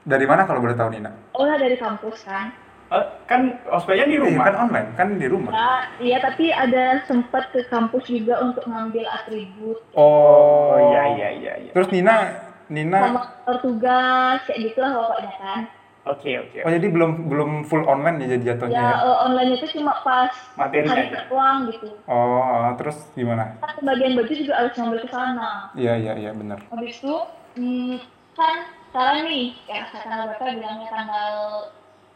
Dari 0.09 0.25
mana 0.25 0.43
kalau 0.43 0.59
boleh 0.59 0.73
tahu 0.73 0.89
Nina? 0.91 1.13
oh 1.35 1.45
dari 1.55 1.77
kampus 1.77 2.25
kan. 2.25 2.49
Eh, 2.89 3.05
kan 3.29 3.41
ospeknya 3.69 4.09
di 4.09 4.17
Iya, 4.17 4.25
rumah. 4.25 4.45
kan 4.49 4.55
online, 4.59 4.89
kan 4.97 5.09
di 5.15 5.27
rumah. 5.29 5.53
Nah, 5.53 5.81
iya 6.01 6.17
tapi 6.19 6.49
ada 6.49 7.05
sempat 7.05 7.53
ke 7.53 7.61
kampus 7.69 8.09
juga 8.09 8.41
untuk 8.41 8.65
ngambil 8.65 9.05
atribut 9.07 9.85
Oh, 9.93 10.73
Oh 10.73 10.79
iya 10.89 11.03
iya 11.13 11.29
iya 11.31 11.53
iya. 11.61 11.71
Terus 11.77 11.93
Nina, 11.93 12.33
Nina, 12.67 12.97
sama 13.05 13.23
tugas 13.61 14.41
kayak 14.49 14.61
gitulah 14.65 14.91
pokoknya 14.97 15.35
kan. 15.37 15.63
Oke 16.09 16.41
oke. 16.41 16.65
oh 16.65 16.73
jadi 16.73 16.89
belum 16.89 17.29
belum 17.29 17.51
full 17.69 17.85
online 17.85 18.25
ya 18.25 18.33
jadi 18.33 18.57
jatuhnya 18.57 18.81
Ya 18.81 18.89
ya? 18.89 18.97
eh, 19.05 19.17
online 19.29 19.51
itu 19.53 19.67
cuma 19.77 19.93
pas 20.01 20.33
Materi 20.57 20.89
hari 20.89 21.13
aja. 21.13 21.29
doang 21.29 21.69
gitu. 21.69 21.93
Oh, 22.09 22.73
terus 22.81 22.97
gimana? 23.13 23.61
Kan 23.61 23.77
pembagian 23.77 24.17
baju 24.17 24.33
juga 24.33 24.53
harus 24.57 24.73
ngambil 24.73 25.05
ke 25.05 25.09
sana. 25.13 25.69
Iya 25.77 25.93
iya 26.01 26.13
iya 26.17 26.31
benar. 26.33 26.65
Habis 26.73 26.97
itu 26.97 27.13
hmm, 27.61 28.01
kan 28.33 28.57
sekarang 28.99 29.31
nih 29.31 29.47
ya 29.71 29.87
tanggal 29.95 30.27
berapa 30.35 30.59
bilangnya 30.59 30.89
tanggal 30.91 31.31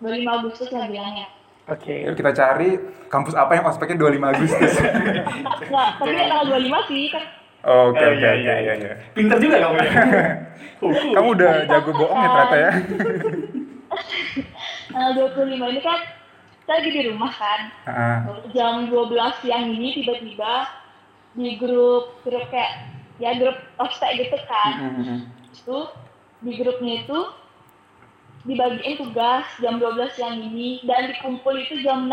25 0.03 0.35
Agustus 0.35 0.69
lah 0.75 0.91
bilangnya. 0.91 1.31
Oke. 1.71 1.95
Yuk 2.11 2.19
kita 2.19 2.35
cari 2.35 2.75
kampus 3.07 3.39
apa 3.39 3.55
yang 3.55 3.71
ospeknya 3.71 4.03
25 4.03 4.35
Agustus. 4.35 4.73
Enggak, 4.83 5.89
tapi 6.03 6.11
tanggal 6.11 6.59
25 6.59 6.91
sih 6.91 7.07
kan. 7.15 7.25
Oh, 7.63 7.95
Oke 7.95 8.03
Oh, 8.03 8.11
oke 8.11 8.19
iya, 8.19 8.19
oke 8.19 8.19
iya, 8.19 8.35
iya 8.35 8.55
iya. 8.59 8.75
iya. 8.83 8.95
Pinter 9.15 9.39
juga 9.39 9.63
kamu 9.63 9.77
ya. 9.79 9.93
Kamu 11.15 11.29
udah 11.39 11.53
jago 11.71 11.91
bohong 11.95 12.19
ya 12.19 12.29
ternyata 12.35 12.57
ya? 12.59 12.71
Tanggal 14.91 15.11
25 15.39 15.55
ini 15.71 15.81
kan 15.87 16.01
saya 16.67 16.83
lagi 16.83 16.91
di 16.91 17.03
rumah 17.07 17.31
kan. 17.31 17.61
Heeh. 17.87 18.19
jam 18.59 18.91
12 18.91 19.39
siang 19.39 19.71
ini 19.71 20.03
tiba-tiba 20.03 20.67
di 21.39 21.63
grup 21.63 22.19
grup 22.27 22.51
kayak 22.51 22.91
ya 23.23 23.39
grup 23.39 23.55
ospek 23.79 24.19
gitu 24.27 24.37
kan 24.51 24.73
Mm-mm. 24.83 25.19
itu 25.55 25.79
di 26.43 26.53
grupnya 26.53 26.95
itu 27.01 27.19
dibagiin 28.43 28.99
tugas 28.99 29.47
jam 29.57 29.79
12 29.79 29.87
siang 30.13 30.37
ini 30.37 30.83
dan 30.83 31.07
dikumpul 31.09 31.55
itu 31.57 31.79
jam 31.81 32.05
6 32.05 32.13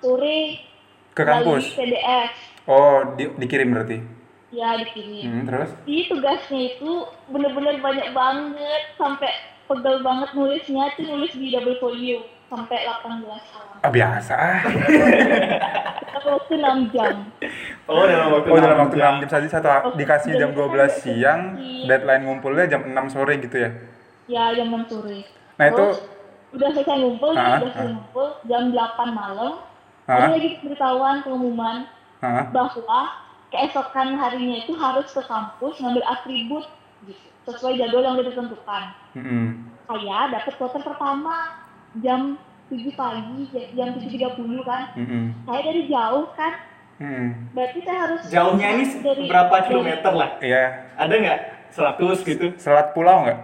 sore 0.00 0.66
Ke 1.12 1.22
kampus. 1.22 1.74
PDF 1.74 2.30
Oh, 2.64 3.14
di- 3.14 3.32
dikirim 3.36 3.70
berarti. 3.70 3.98
ya 4.48 4.76
dikirim 4.76 5.24
Hmm, 5.24 5.44
terus? 5.44 5.70
di 5.84 6.04
tugasnya 6.04 6.74
itu 6.74 6.90
bener-bener 7.26 7.78
banyak 7.78 8.10
banget 8.10 8.82
sampai 8.94 9.28
pegel 9.64 10.00
banget 10.00 10.32
nulisnya 10.32 10.88
itu 10.90 11.04
nulis 11.04 11.32
di 11.32 11.48
double 11.48 11.76
folio 11.76 12.20
sampai 12.46 12.80
18 12.82 13.22
halaman 13.22 13.78
Ah, 13.78 13.90
biasa 13.90 14.34
ah. 14.34 14.60
waktu 16.18 16.54
6 16.56 16.64
jam 16.90 17.14
Oh 17.88 18.04
dalam 18.04 18.28
waktu. 18.36 18.48
Oh, 18.52 18.58
dalam 18.60 18.76
enam 18.76 18.84
waktu 18.84 18.96
jam. 19.00 19.12
6 19.16 19.22
jam 19.24 19.30
saja 19.32 19.48
satu 19.48 19.68
dikasih 19.96 20.32
jam 20.36 20.50
12 20.52 21.00
siang, 21.00 21.40
deadline 21.88 22.22
ngumpulnya 22.28 22.68
jam 22.68 22.84
6 22.84 22.94
sore 23.08 23.40
gitu 23.40 23.56
ya. 23.56 23.70
ya 24.28 24.44
jam 24.52 24.68
6 24.68 24.92
sore 24.92 25.24
Nah, 25.58 25.66
itu 25.72 25.80
Terus, 25.80 25.98
udah 26.54 26.68
selesai 26.70 26.96
ngumpul 27.00 27.32
Ah, 27.32 27.40
udah 27.40 27.58
selesai 27.64 27.82
ah. 27.82 27.90
ngumpul 27.90 28.26
jam 28.44 28.62
8 28.70 29.10
malam 29.10 29.52
Hah? 30.04 30.16
ada 30.20 30.26
lagi 30.36 30.48
pemberitahuan 30.60 31.16
pengumuman 31.24 31.76
Hah? 32.20 32.44
bahwa 32.52 33.00
keesokan 33.48 34.20
harinya 34.20 34.56
itu 34.60 34.72
harus 34.76 35.08
ke 35.08 35.24
kampus 35.24 35.80
ngambil 35.80 36.04
atribut 36.04 36.64
gitu, 37.08 37.26
sesuai 37.48 37.80
jadwal 37.80 38.04
yang 38.04 38.14
udah 38.20 38.26
ditentukan 38.28 38.84
Mm-mm. 39.16 39.46
saya 39.88 40.28
dapat 40.28 40.52
kloter 40.60 40.82
pertama 40.84 41.36
jam 42.04 42.36
7 42.68 42.84
pagi 42.92 43.48
jam 43.72 43.96
7.30 43.96 44.68
kan 44.68 44.82
Mm-mm. 44.94 45.24
saya 45.48 45.60
dari 45.64 45.88
jauh 45.88 46.28
kan 46.36 46.52
Mm-mm. 46.98 47.54
berarti 47.54 47.78
saya 47.80 47.98
harus 48.04 48.20
Jauhnya 48.26 48.68
ini 48.72 48.84
dari- 48.98 49.26
berapa 49.26 49.54
dari- 49.54 49.66
kilometer 49.66 50.12
lah? 50.12 50.30
Iya, 50.40 50.64
Ada 50.98 51.14
nggak? 51.14 51.40
100 51.70 52.26
gitu? 52.26 52.46
selat 52.56 52.90
pulau 52.90 53.22
nggak? 53.22 53.38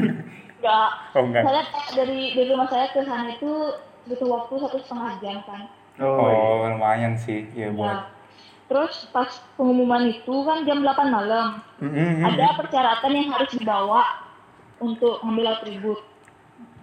enggak 0.60 0.88
Oh, 1.16 1.24
enggak. 1.24 1.42
saya 1.42 1.62
dari 1.96 2.36
dari 2.36 2.48
rumah 2.48 2.68
saya 2.68 2.92
ke 2.92 3.00
sana 3.00 3.32
itu 3.32 3.50
butuh 4.04 4.28
waktu 4.28 4.52
satu 4.58 4.76
setengah 4.78 5.12
jam 5.18 5.36
kan 5.42 5.62
Oh, 5.96 6.64
lumayan 6.66 7.12
sih, 7.14 7.44
ya 7.52 7.68
Ya. 7.68 7.70
buat. 7.70 8.08
Terus 8.66 9.08
pas 9.10 9.28
pengumuman 9.54 10.06
itu 10.06 10.32
kan 10.40 10.62
jam 10.62 10.80
8 10.80 10.96
malam. 11.06 11.60
Mm-mm. 11.76 12.22
Ada 12.22 12.56
persyaratan 12.56 13.10
yang 13.10 13.28
harus 13.30 13.50
dibawa 13.50 14.04
untuk 14.78 15.20
ngambil 15.20 15.52
atribut. 15.52 16.00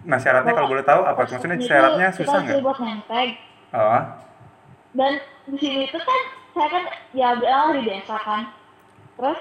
Nah, 0.04 0.14
syaratnya 0.16 0.52
kalau 0.52 0.68
boleh 0.68 0.82
tahu 0.82 1.02
apa? 1.02 1.18
Maksudnya 1.20 1.58
syaratnya 1.58 2.08
kita 2.08 2.18
susah 2.20 2.34
harus 2.36 2.46
nggak? 2.48 2.62
buat 2.62 2.78
nenteg. 2.78 3.28
Oh, 3.68 4.02
Dan 4.92 5.12
di 5.48 5.56
sini 5.56 5.88
itu 5.88 5.98
kan 5.98 6.20
saya 6.52 6.68
kan 6.68 6.84
ya 7.16 7.36
bilang 7.40 7.72
dari 7.72 7.82
desa 7.88 8.16
kan. 8.20 8.52
Terus 9.16 9.40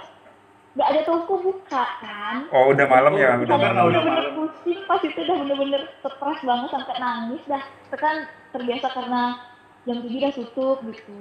nggak 0.78 0.90
ada 0.94 1.02
toko 1.10 1.34
buka 1.42 1.84
kan. 2.00 2.46
oh 2.54 2.70
udah 2.70 2.86
malam 2.86 3.18
ya, 3.18 3.34
udah 3.34 3.58
malam. 3.58 3.90
udah 3.90 4.02
bener-bener 4.02 4.30
malam. 4.30 4.34
pusing 4.38 4.80
pas 4.86 5.02
itu 5.02 5.20
udah 5.26 5.36
bener-bener 5.42 5.82
stres 6.06 6.40
banget 6.46 6.70
sampai 6.70 6.96
nangis 7.02 7.44
dah. 7.50 7.64
Itu 7.90 7.98
kan 7.98 8.16
terbiasa 8.54 8.88
karena 8.94 9.22
jam 9.90 9.98
7 10.06 10.08
udah 10.08 10.34
tutup 10.38 10.78
gitu. 10.86 11.20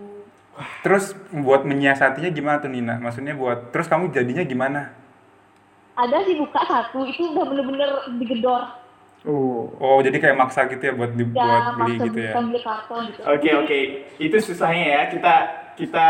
Terus 0.85 1.13
buat 1.33 1.69
menyiasatinya 1.69 2.31
gimana 2.33 2.61
tuh 2.65 2.73
Nina? 2.73 2.97
Maksudnya 3.01 3.37
buat 3.37 3.73
terus 3.73 3.89
kamu 3.89 4.13
jadinya 4.13 4.45
gimana? 4.45 4.93
Ada 5.97 6.29
sih 6.29 6.37
buka 6.37 6.61
satu 6.69 7.09
itu 7.09 7.33
udah 7.33 7.45
bener-bener 7.49 7.91
digedor. 8.21 8.86
Oh. 9.27 9.67
Oh, 9.83 9.99
jadi 9.99 10.23
kayak 10.23 10.39
maksa 10.39 10.71
gitu 10.71 10.87
ya 10.87 10.95
buat 10.95 11.11
Ya, 11.11 11.19
dibuat 11.19 11.63
beli 11.75 11.99
maksa 11.99 12.05
gitu 12.07 12.19
ya. 12.23 12.33
beli 12.39 12.61
karton 12.63 13.01
gitu. 13.11 13.21
Oke 13.27 13.51
oke, 13.59 13.79
itu 14.23 14.37
susahnya 14.39 14.85
ya 14.87 15.03
kita 15.11 15.35
kita 15.77 16.07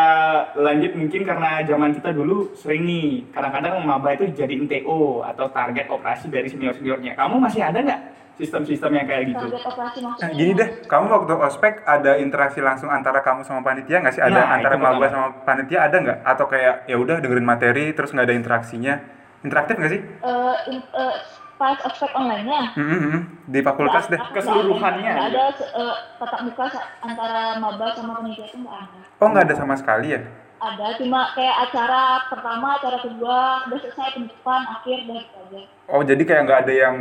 lanjut 0.55 0.93
mungkin 0.95 1.27
karena 1.27 1.65
zaman 1.65 1.91
kita 1.97 2.13
dulu 2.15 2.53
sering 2.55 2.87
nih 2.87 3.27
kadang-kadang 3.35 3.83
maba 3.83 4.15
itu 4.15 4.31
jadi 4.31 4.55
TO 4.55 5.25
atau 5.25 5.49
target 5.51 5.89
operasi 5.91 6.29
dari 6.29 6.47
senior-seniornya. 6.47 7.17
Kamu 7.17 7.41
masih 7.41 7.65
ada 7.65 7.81
nggak 7.83 8.01
sistem-sistem 8.37 8.93
yang 8.93 9.07
kayak 9.09 9.25
gitu? 9.33 9.47
target 9.49 9.65
operasi 9.65 9.99
Nah, 10.05 10.13
maksudnya 10.13 10.37
gini 10.37 10.53
deh, 10.53 10.69
kamu 10.85 11.05
waktu 11.09 11.33
ospek 11.41 11.75
ada 11.89 12.13
interaksi 12.21 12.61
langsung 12.61 12.93
antara 12.93 13.25
kamu 13.25 13.43
sama 13.49 13.65
panitia 13.65 14.05
nggak 14.05 14.15
sih? 14.15 14.23
Ada 14.23 14.41
Nah, 14.45 14.55
antara 14.61 14.77
maba 14.77 15.07
sama 15.09 15.29
panitia 15.43 15.89
ada 15.89 15.97
nggak? 15.99 16.19
Atau 16.21 16.47
kayak 16.47 16.85
ya 16.85 16.97
udah 17.01 17.17
dengerin 17.25 17.49
materi 17.49 17.97
terus 17.97 18.13
nggak 18.13 18.29
ada 18.29 18.37
interaksinya? 18.37 18.95
Interaktif 19.41 19.75
nggak 19.81 19.93
sih? 19.93 20.03
In- 20.69 20.85
eh, 20.85 21.17
pas 21.57 21.79
ospek 21.83 22.13
online-nya 22.13 22.73
Hmm, 22.73 22.85
hmm, 22.87 23.01
hmm. 23.03 23.21
Di 23.47 23.61
fakultas 23.61 24.05
deh. 24.07 24.21
Keseluruhannya 24.31 25.09
nggak 25.09 25.29
ada 25.31 25.45
eh, 25.57 25.97
tatap 26.17 26.41
muka 26.43 26.65
antara 27.01 27.57
maba 27.57 27.87
sama 27.93 28.21
panitia 28.21 28.45
itu 28.45 28.59
nggak 28.59 28.77
ada 28.79 29.01
Oh 29.17 29.29
nggak 29.29 29.45
ada 29.45 29.55
sama 29.55 29.75
sekali 29.75 30.13
ya? 30.13 30.21
ada 30.57 30.89
cuma 30.97 31.33
kayak 31.33 31.57
acara 31.63 32.03
pertama 32.27 32.77
acara 32.77 32.97
kedua 32.99 33.39
udah 33.65 33.77
selesai 33.79 34.09
penutupan 34.15 34.65
akhir 34.67 35.05
dan 35.05 35.21
aja 35.21 35.61
Oh 35.87 36.01
jadi 36.01 36.23
kayak 36.23 36.43
nggak 36.43 36.61
ada 36.65 36.73
yang 36.75 36.97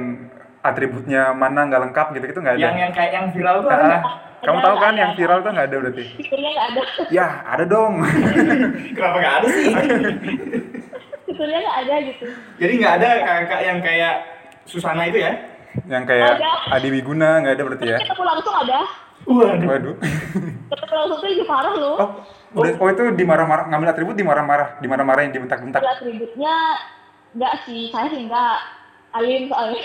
atributnya 0.61 1.31
mana 1.31 1.63
nggak 1.63 1.81
lengkap 1.81 2.07
gitu 2.13 2.25
gitu 2.27 2.39
nggak 2.41 2.55
ada? 2.55 2.63
Yang 2.65 2.75
yang 2.77 2.91
kayak 2.91 3.11
yang 3.11 3.25
viral 3.31 3.55
tuh 3.57 3.69
Ah, 3.69 3.75
ada 3.75 3.85
nggak? 3.85 4.03
kamu 4.41 4.59
tahu 4.61 4.75
kan 4.77 4.93
yang 4.93 5.11
viral 5.13 5.39
tuh 5.39 5.51
nggak 5.51 5.67
ada 5.67 5.77
berarti? 5.77 6.03
fiturnya 6.15 6.49
nggak 6.51 6.67
ada 6.67 6.81
Ya 7.09 7.27
ada 7.45 7.63
dong. 7.65 7.93
Kenapa 8.95 9.17
nggak 9.17 9.35
ada 9.35 9.47
sih? 9.49 9.65
fiturnya 11.25 11.59
nggak 11.59 11.77
ada 11.81 11.95
gitu 12.03 12.25
Jadi 12.55 12.73
nggak 12.77 12.93
ada 12.93 13.09
kakak 13.21 13.61
yang 13.63 13.79
kayak 13.79 14.15
Susana 14.65 15.05
itu 15.07 15.21
ya? 15.21 15.33
yang 15.91 16.07
kayak 16.07 16.39
Ada. 16.39 16.79
Adi 16.79 16.87
Wiguna 16.87 17.43
nggak 17.43 17.53
ada 17.59 17.63
berarti 17.67 17.85
ya? 17.85 17.97
ketemu 17.99 18.23
langsung 18.23 18.55
ada 18.55 18.79
Waduh. 19.25 19.67
Waduh. 19.67 19.95
ketemu 20.71 20.93
langsung 20.95 21.17
tuh 21.19 21.29
juga 21.31 21.45
parah 21.49 21.73
loh 21.75 21.97
Oh, 22.55 22.63
udah, 22.63 22.71
oh 22.79 22.87
itu 22.87 23.03
dimarah-marah 23.19 23.67
ngambil 23.67 23.91
atribut 23.91 24.15
dimarah-marah, 24.15 24.79
dimarah-marahin, 24.79 25.35
dibentak-bentak. 25.35 25.83
Atributnya 25.83 26.55
nggak 27.35 27.53
sih 27.67 27.91
saya 27.91 28.07
sih 28.07 28.31
nggak 28.31 28.55
alim 29.11 29.51
soalnya 29.51 29.83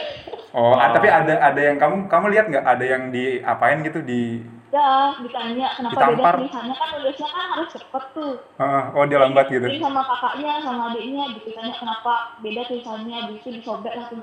Oh, 0.54 0.78
ah, 0.78 0.94
tapi 0.94 1.10
ada 1.10 1.34
ada 1.38 1.60
yang 1.62 1.78
kamu 1.82 2.06
kamu 2.06 2.26
lihat 2.30 2.46
nggak 2.50 2.62
ada 2.66 2.84
yang 2.87 3.10
diapain 3.10 3.82
gitu 3.82 4.02
di 4.02 4.42
udah 4.71 5.19
ditanya 5.19 5.67
kenapa 5.75 5.93
Ditampar. 5.93 6.15
beda 6.15 6.39
tulisannya 6.39 6.75
kan 6.75 6.89
nulisnya 6.95 7.29
kan 7.29 7.47
harus 7.50 7.69
cepet 7.75 8.05
tuh 8.15 8.33
Heeh, 8.55 8.83
oh 8.95 9.05
dia 9.05 9.19
lambat 9.19 9.45
gitu. 9.49 9.67
Jadi 9.67 9.79
sama 9.81 10.03
kakaknya 10.05 10.53
sama 10.62 10.83
adiknya 10.89 11.25
ditanya 11.35 11.75
kenapa 11.75 12.12
beda 12.39 12.62
tulisannya 12.65 13.15
habis 13.19 13.37
itu 13.37 13.49
disobek 13.53 13.93
lah 13.93 14.07
gitu. 14.07 14.23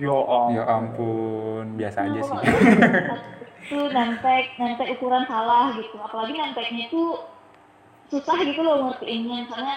Yo 0.00 0.16
om. 0.16 0.48
Ya 0.50 0.64
ampun, 0.64 1.76
biasa 1.76 1.98
aja 2.02 2.20
sih. 2.20 2.36
itu 3.66 3.78
nentek 3.90 4.44
nentek 4.56 4.88
ukuran 4.94 5.26
salah 5.26 5.74
gitu 5.74 5.98
apalagi 5.98 6.32
nenteknya 6.32 6.86
itu 6.86 7.02
susah 8.06 8.38
gitu 8.40 8.62
loh 8.62 8.88
ngertiinnya 8.88 9.42
misalnya 9.42 9.76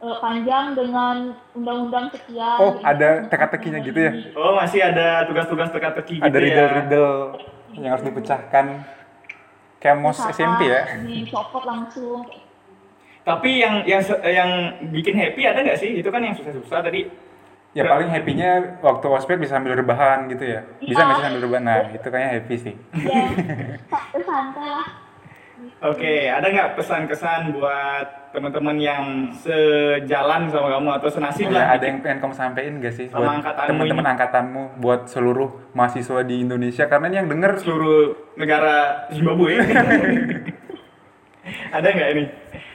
eh, 0.00 0.16
panjang 0.18 0.74
dengan 0.74 1.16
undang-undang 1.54 2.10
sekian 2.10 2.58
Oh, 2.58 2.74
gitu. 2.74 2.82
ada 2.82 3.08
teka-tekinya 3.24 3.78
gitu 3.80 3.96
ya? 3.96 4.12
Oh 4.34 4.52
masih 4.52 4.82
ada 4.82 5.24
tugas-tugas 5.24 5.70
teka-teki 5.70 6.18
gitu 6.18 6.26
Ada 6.26 6.36
ya? 6.36 6.42
riddle-riddle 6.42 7.14
yang 7.78 7.90
harus 7.94 8.04
dipecahkan. 8.04 8.66
Kayak 9.84 10.00
mos 10.00 10.16
Usaha 10.16 10.32
SMP 10.32 10.64
ya? 10.64 10.80
dicopot 11.04 11.60
langsung. 11.68 12.24
Tapi 13.20 13.60
yang 13.60 13.84
yang 13.84 14.00
yang 14.24 14.50
bikin 14.88 15.12
happy 15.12 15.44
ada 15.44 15.60
nggak 15.60 15.76
sih? 15.76 16.00
Itu 16.00 16.08
kan 16.08 16.24
yang 16.24 16.32
susah-susah 16.32 16.80
tadi. 16.80 17.04
Ya 17.74 17.84
paling 17.84 18.06
happy-nya 18.08 18.80
waktu 18.80 19.06
ospek 19.10 19.36
bisa 19.36 19.58
sambil 19.58 19.76
rebahan 19.76 20.30
gitu 20.32 20.46
ya. 20.46 20.64
Bisa 20.78 20.94
Iya. 20.94 21.04
nggak 21.04 21.16
sih 21.18 21.24
sambil 21.26 21.42
rebahan? 21.42 21.64
Nah, 21.66 21.78
itu 21.90 22.06
kayaknya 22.06 22.30
happy 22.32 22.56
sih. 22.56 22.74
ya 22.96 23.22
santai 24.24 24.68
lah 24.72 24.88
Oke, 25.84 26.32
ada 26.32 26.46
nggak 26.48 26.80
pesan-kesan 26.80 27.52
buat 27.52 28.06
teman-teman 28.34 28.74
yang 28.76 29.04
sejalan 29.32 30.50
sama 30.50 30.66
kamu 30.68 30.88
atau 30.92 31.06
senasib 31.08 31.46
Ya, 31.46 31.54
lah? 31.54 31.78
ada 31.78 31.84
yang 31.86 32.02
pengen 32.02 32.18
kamu 32.18 32.34
sampein 32.34 32.82
gak 32.82 32.90
sih 32.92 33.06
Sama 33.06 33.38
buat 33.38 33.54
teman-teman 33.64 34.02
ini. 34.02 34.10
angkatanmu, 34.10 34.62
buat 34.76 35.06
seluruh 35.06 35.70
mahasiswa 35.70 36.20
di 36.20 36.42
Indonesia? 36.42 36.84
Karena 36.84 37.06
ini 37.06 37.16
yang 37.16 37.30
denger 37.30 37.52
seluruh 37.56 37.96
negara 38.34 39.06
Zimbabwe. 39.08 39.54
ada 41.70 41.86
nggak 41.86 42.10
ini 42.10 42.24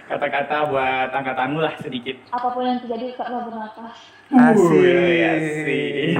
kata-kata 0.05 0.55
buat 0.65 1.09
angkatanmu 1.11 1.59
lah 1.59 1.73
sedikit? 1.77 2.15
apa 2.29 2.47
pun 2.49 2.63
yang 2.63 2.79
terjadi 2.79 3.13
tetaplah 3.13 3.41
bernafas 3.43 3.97
Asik. 4.29 5.25
Asik. 5.25 6.17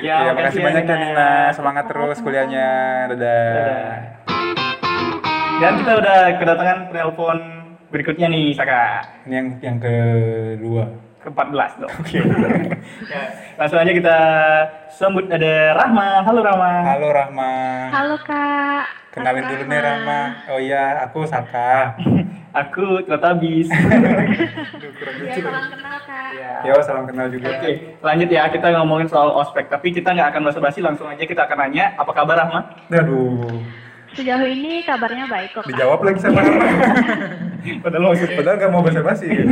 Ya, 0.00 0.16
Ya, 0.22 0.32
makasih 0.32 0.58
ya, 0.58 0.66
banyak 0.66 0.82
ya 0.82 0.88
Nina. 0.90 1.06
Nina. 1.06 1.30
Semangat 1.52 1.84
terus 1.86 2.16
kuliahnya. 2.18 2.68
Dadah. 3.06 3.16
Dadah. 3.52 3.92
Dan 5.56 5.72
kita 5.78 5.92
udah 5.94 6.18
kedatangan 6.34 6.78
telepon 6.90 7.38
berikutnya 7.90 8.26
nih, 8.30 8.54
Saka. 8.54 9.02
Ini 9.26 9.34
yang 9.34 9.46
yang 9.62 9.76
kedua. 9.78 10.84
Ke-14 11.26 11.70
dong. 11.82 11.90
Oke. 11.90 12.18
ya, 13.12 13.22
langsung 13.58 13.82
aja 13.82 13.90
kita 13.90 14.18
sambut 14.94 15.26
ada 15.26 15.74
Rahma. 15.74 16.22
Halo 16.22 16.40
Rahma. 16.46 16.72
Halo 16.86 17.08
Rahma. 17.10 17.52
Halo 17.90 18.16
kak. 18.22 18.86
Kenalin 19.10 19.42
Aku 19.42 19.50
dulu 19.50 19.64
nih 19.66 19.80
Rahma. 19.82 20.20
Oh 20.54 20.60
iya, 20.62 21.02
aku 21.02 21.26
Saka. 21.26 21.98
Aku 22.64 23.04
Teletubbies. 23.04 23.68
Ya 24.96 25.34
salam 25.42 25.68
kenal 25.68 25.96
kak. 26.06 26.30
Yo, 26.64 26.74
salam 26.80 27.04
kenal 27.04 27.26
juga. 27.28 27.58
Oke, 27.58 27.98
lanjut 28.00 28.28
ya 28.32 28.48
kita 28.48 28.66
ngomongin 28.80 29.08
soal 29.10 29.28
ospek. 29.34 29.68
Tapi 29.68 29.92
kita 29.92 30.14
nggak 30.14 30.30
akan 30.32 30.42
basa-basi, 30.48 30.80
langsung 30.80 31.10
aja 31.10 31.20
kita 31.26 31.44
akan 31.44 31.68
nanya 31.68 31.92
apa 31.98 32.12
kabar 32.16 32.46
Rahma? 32.46 32.60
Aduh, 32.88 33.60
Sejauh 34.16 34.44
ini 34.44 34.80
kabarnya 34.82 35.26
baik 35.26 35.52
kok 35.52 35.64
dijawab 35.66 36.00
lagi 36.00 36.18
sama 36.18 36.40
Rahma. 36.40 36.66
Padahal 37.84 38.02
maksud 38.08 38.28
Padahal 38.32 38.56
nggak 38.56 38.70
mau 38.70 38.80
basa-basi. 38.80 39.26
ya 39.28 39.44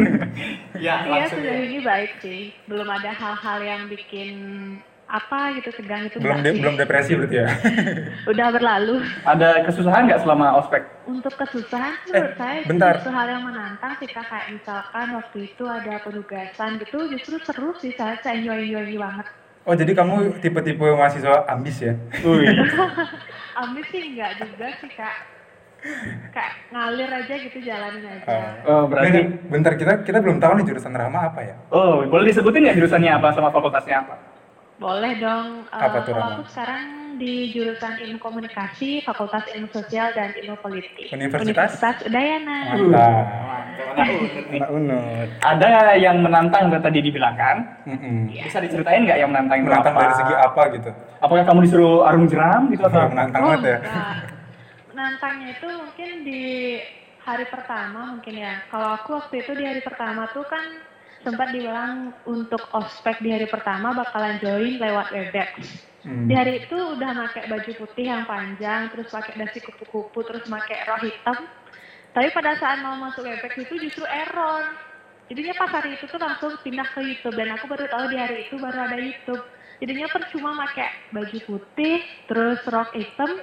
Iya 0.74 0.94
langsung 1.05 1.38
sejauh 1.38 1.53
ya. 1.55 1.64
ini 1.64 1.79
baik 1.81 2.11
sih. 2.18 2.40
Belum 2.64 2.87
ada 2.87 3.11
hal-hal 3.11 3.59
yang 3.61 3.81
bikin 3.87 4.29
apa 5.05 5.53
gitu 5.53 5.68
tegang 5.74 6.09
itu 6.09 6.16
belum 6.16 6.40
de- 6.40 6.50
sih. 6.50 6.61
belum 6.61 6.74
depresi 6.74 7.12
berarti 7.12 7.37
ya. 7.37 7.48
Udah 8.33 8.46
berlalu. 8.50 9.05
Ada 9.22 9.48
kesusahan 9.62 10.09
nggak 10.09 10.22
selama 10.22 10.57
ospek? 10.59 10.83
Untuk 11.05 11.35
kesusahan 11.35 11.92
Eh, 11.92 12.09
menurut 12.11 12.35
saya 12.35 12.57
sih 12.57 12.66
bentar. 12.66 12.92
itu 12.96 13.11
hal 13.11 13.27
yang 13.29 13.42
menantang 13.44 13.92
sih. 13.94 14.09
Kayak 14.09 14.48
misalkan 14.50 15.07
waktu 15.12 15.38
itu 15.46 15.64
ada 15.64 15.94
penugasan 16.00 16.70
gitu 16.79 16.98
justru 17.11 17.37
seru 17.38 17.77
sih 17.77 17.92
saya, 17.92 18.16
saya 18.18 18.38
enjoy 18.38 18.64
enjoy 18.64 18.96
banget. 18.96 19.27
Oh, 19.64 19.72
jadi 19.72 19.92
kamu 19.92 20.14
tipe-tipe 20.40 20.85
mahasiswa 20.87 21.44
ambis 21.46 21.81
ya? 21.81 21.96
Ambis 23.55 23.87
sih 23.90 24.03
enggak 24.03 24.31
juga 24.43 24.67
sih 24.83 24.90
kak. 24.95 25.17
Kayak 26.33 26.53
ngalir 26.73 27.11
aja 27.12 27.35
gitu 27.45 27.59
jalanin 27.61 28.05
aja. 28.09 28.25
Oh. 28.64 28.73
Oh, 28.73 28.83
berarti 28.88 29.21
Bentar, 29.21 29.51
bentar 29.53 29.73
kita 29.77 29.93
kita 30.03 30.19
belum 30.25 30.40
tahu 30.40 30.53
nih 30.59 30.64
jurusan 30.73 30.97
Rahma 30.97 31.29
apa 31.29 31.40
ya? 31.45 31.55
Oh, 31.69 32.01
boleh 32.09 32.33
disebutin 32.33 32.64
nggak 32.64 32.77
jurusannya 32.81 33.11
apa 33.12 33.29
sama 33.37 33.53
fakultasnya 33.53 34.01
apa? 34.01 34.14
Boleh 34.75 35.13
dong. 35.17 35.65
Eh, 35.65 35.79
Apa 35.81 36.03
tuh, 36.03 36.13
kalau 36.13 36.27
Rama? 36.27 36.37
aku 36.37 36.51
sekarang 36.51 36.83
di 37.15 37.35
jurusan 37.49 37.95
ilmu 37.97 38.19
komunikasi, 38.19 39.07
Fakultas 39.07 39.47
Ilmu 39.47 39.71
Sosial 39.71 40.11
dan 40.13 40.35
Ilmu 40.35 40.59
Politik. 40.59 41.15
Universitas? 41.15 42.03
Udayana. 42.03 42.75
Mantap. 42.75 43.25
Anak 43.95 44.69
unut. 44.69 45.29
Ada 45.41 45.95
yang 45.95 46.19
menantang 46.21 46.75
tadi 46.75 46.99
dibilangkan. 47.01 47.87
Mm-mm. 47.87 48.35
Bisa 48.35 48.59
diceritain 48.59 49.07
nggak 49.07 49.15
yang 49.17 49.31
menantang 49.31 49.63
itu 49.63 49.71
Menantang 49.71 49.95
apa? 49.95 50.03
dari 50.03 50.15
segi 50.17 50.35
apa 50.35 50.63
gitu? 50.75 50.91
Apakah 51.23 51.45
kamu 51.47 51.59
disuruh 51.63 51.97
arung 52.03 52.27
jeram 52.27 52.67
gitu 52.69 52.83
atau? 52.83 52.99
Wah, 52.99 53.09
menantang 53.09 53.41
Oh, 53.41 53.49
banget 53.55 53.63
ya. 53.65 53.79
Menantangnya 54.91 55.49
itu 55.55 55.67
mungkin 55.71 56.11
di 56.23 56.43
hari 57.21 57.47
pertama 57.47 58.01
mungkin 58.11 58.35
ya. 58.35 58.55
Kalau 58.69 58.89
aku 58.93 59.11
waktu 59.17 59.35
itu 59.39 59.53
di 59.55 59.65
hari 59.65 59.81
pertama 59.81 60.27
tuh 60.31 60.43
kan 60.45 60.67
sempat 61.25 61.51
dibilang 61.51 62.13
untuk 62.29 62.61
ospek 62.77 63.19
di 63.25 63.33
hari 63.33 63.49
pertama 63.49 63.97
bakalan 63.97 64.37
join 64.39 64.77
lewat 64.77 65.09
Webex. 65.11 65.51
Hmm. 66.05 66.29
Di 66.29 66.37
hari 66.37 66.61
itu 66.61 66.77
udah 66.77 67.17
pakai 67.17 67.49
baju 67.49 67.71
putih 67.81 68.13
yang 68.13 68.29
panjang, 68.29 68.93
terus 68.93 69.09
pakai 69.09 69.41
dasi 69.41 69.65
kupu-kupu, 69.65 70.21
terus 70.23 70.45
pakai 70.45 70.85
roh 70.85 71.01
hitam. 71.01 71.49
Tapi 72.13 72.29
pada 72.31 72.55
saat 72.61 72.85
mau 72.85 73.01
masuk 73.01 73.25
Webex 73.25 73.57
itu 73.57 73.75
justru 73.89 74.05
error. 74.05 74.77
Jadinya 75.33 75.57
pas 75.57 75.73
hari 75.73 75.97
itu 75.97 76.05
tuh 76.05 76.21
langsung 76.21 76.53
pindah 76.61 76.85
ke 76.93 77.01
YouTube 77.01 77.35
dan 77.41 77.57
aku 77.57 77.65
baru 77.65 77.89
tahu 77.89 78.05
di 78.13 78.17
hari 78.21 78.45
itu 78.45 78.61
baru 78.61 78.79
ada 78.85 79.01
YouTube. 79.01 79.41
Jadinya 79.81 80.07
percuma 80.13 80.55
pakai 80.69 80.93
baju 81.11 81.39
putih, 81.49 82.05
terus 82.29 82.61
rok 82.69 82.93
hitam, 82.93 83.41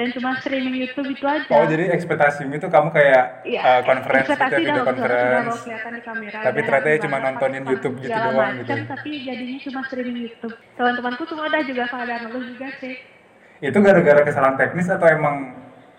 dan 0.00 0.08
cuma 0.16 0.32
streaming 0.40 0.80
YouTube 0.80 1.12
itu 1.12 1.24
aja. 1.28 1.52
Oh, 1.52 1.68
jadi 1.68 1.92
ekspektasimu 1.92 2.56
itu 2.56 2.72
kamu 2.72 2.88
kayak 2.88 3.44
Iya, 3.44 3.60
uh, 3.60 3.80
conference 3.84 4.24
gitu 4.24 4.32
ya, 4.32 4.36
ekspektasi 4.40 4.56
video 4.56 4.72
dah 4.72 4.80
bagus, 4.80 4.96
sudah 4.96 5.12
conference. 5.12 5.60
di 5.92 6.00
kamera. 6.00 6.38
Tapi 6.40 6.58
ternyata 6.64 6.88
ya 6.88 6.98
cuma 7.04 7.16
nontonin 7.20 7.62
YouTube 7.68 7.94
gitu 8.00 8.16
doang 8.16 8.32
macam, 8.32 8.56
gitu. 8.56 8.72
Tapi 8.88 9.10
jadinya 9.20 9.58
cuma 9.60 9.80
streaming 9.84 10.18
YouTube. 10.24 10.54
Teman-temanku 10.74 11.22
semua 11.28 11.44
udah 11.46 11.62
juga 11.62 11.84
pada 11.86 12.14
ngeluh 12.16 12.44
juga 12.48 12.68
sih. 12.80 12.94
Itu 13.60 13.78
gara-gara 13.78 14.20
kesalahan 14.24 14.56
teknis 14.56 14.88
atau 14.88 15.04
emang 15.04 15.36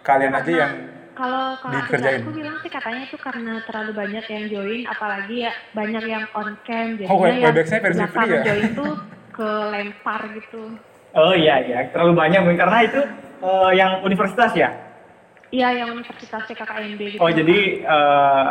kalian 0.02 0.34
aja 0.34 0.50
yang 0.66 0.74
Kalau 1.12 1.54
kalau 1.62 1.76
aku, 1.78 1.94
dikerjain? 1.94 2.26
aku 2.26 2.32
bilang 2.34 2.58
sih 2.58 2.72
katanya 2.72 3.02
itu 3.06 3.18
karena 3.22 3.54
terlalu 3.70 3.92
banyak 3.94 4.26
yang 4.26 4.44
join, 4.50 4.82
apalagi 4.90 5.36
ya 5.46 5.54
banyak 5.72 6.04
yang 6.10 6.26
on 6.34 6.58
cam, 6.66 6.98
jadinya 6.98 7.14
Oh, 7.14 7.22
yang 7.22 7.54
Webex-nya 7.54 7.80
versi 7.80 8.04
free 8.10 8.32
ya? 8.32 8.42
join 8.42 8.68
tuh 8.74 8.92
kelempar 9.30 10.22
gitu. 10.34 10.64
Oh 11.12 11.36
iya 11.36 11.60
iya, 11.62 11.92
terlalu 11.92 12.16
banyak 12.16 12.40
mungkin 12.42 12.58
karena 12.58 12.80
itu 12.82 13.02
eh, 13.42 13.72
yang 13.74 14.02
universitas 14.02 14.52
ya. 14.54 14.70
Iya, 15.52 15.84
yang 15.84 15.92
Universitas 15.92 16.48
PKKMB 16.48 17.00
gitu. 17.12 17.20
Oh 17.20 17.28
jadi 17.28 17.60
eh, 17.84 18.50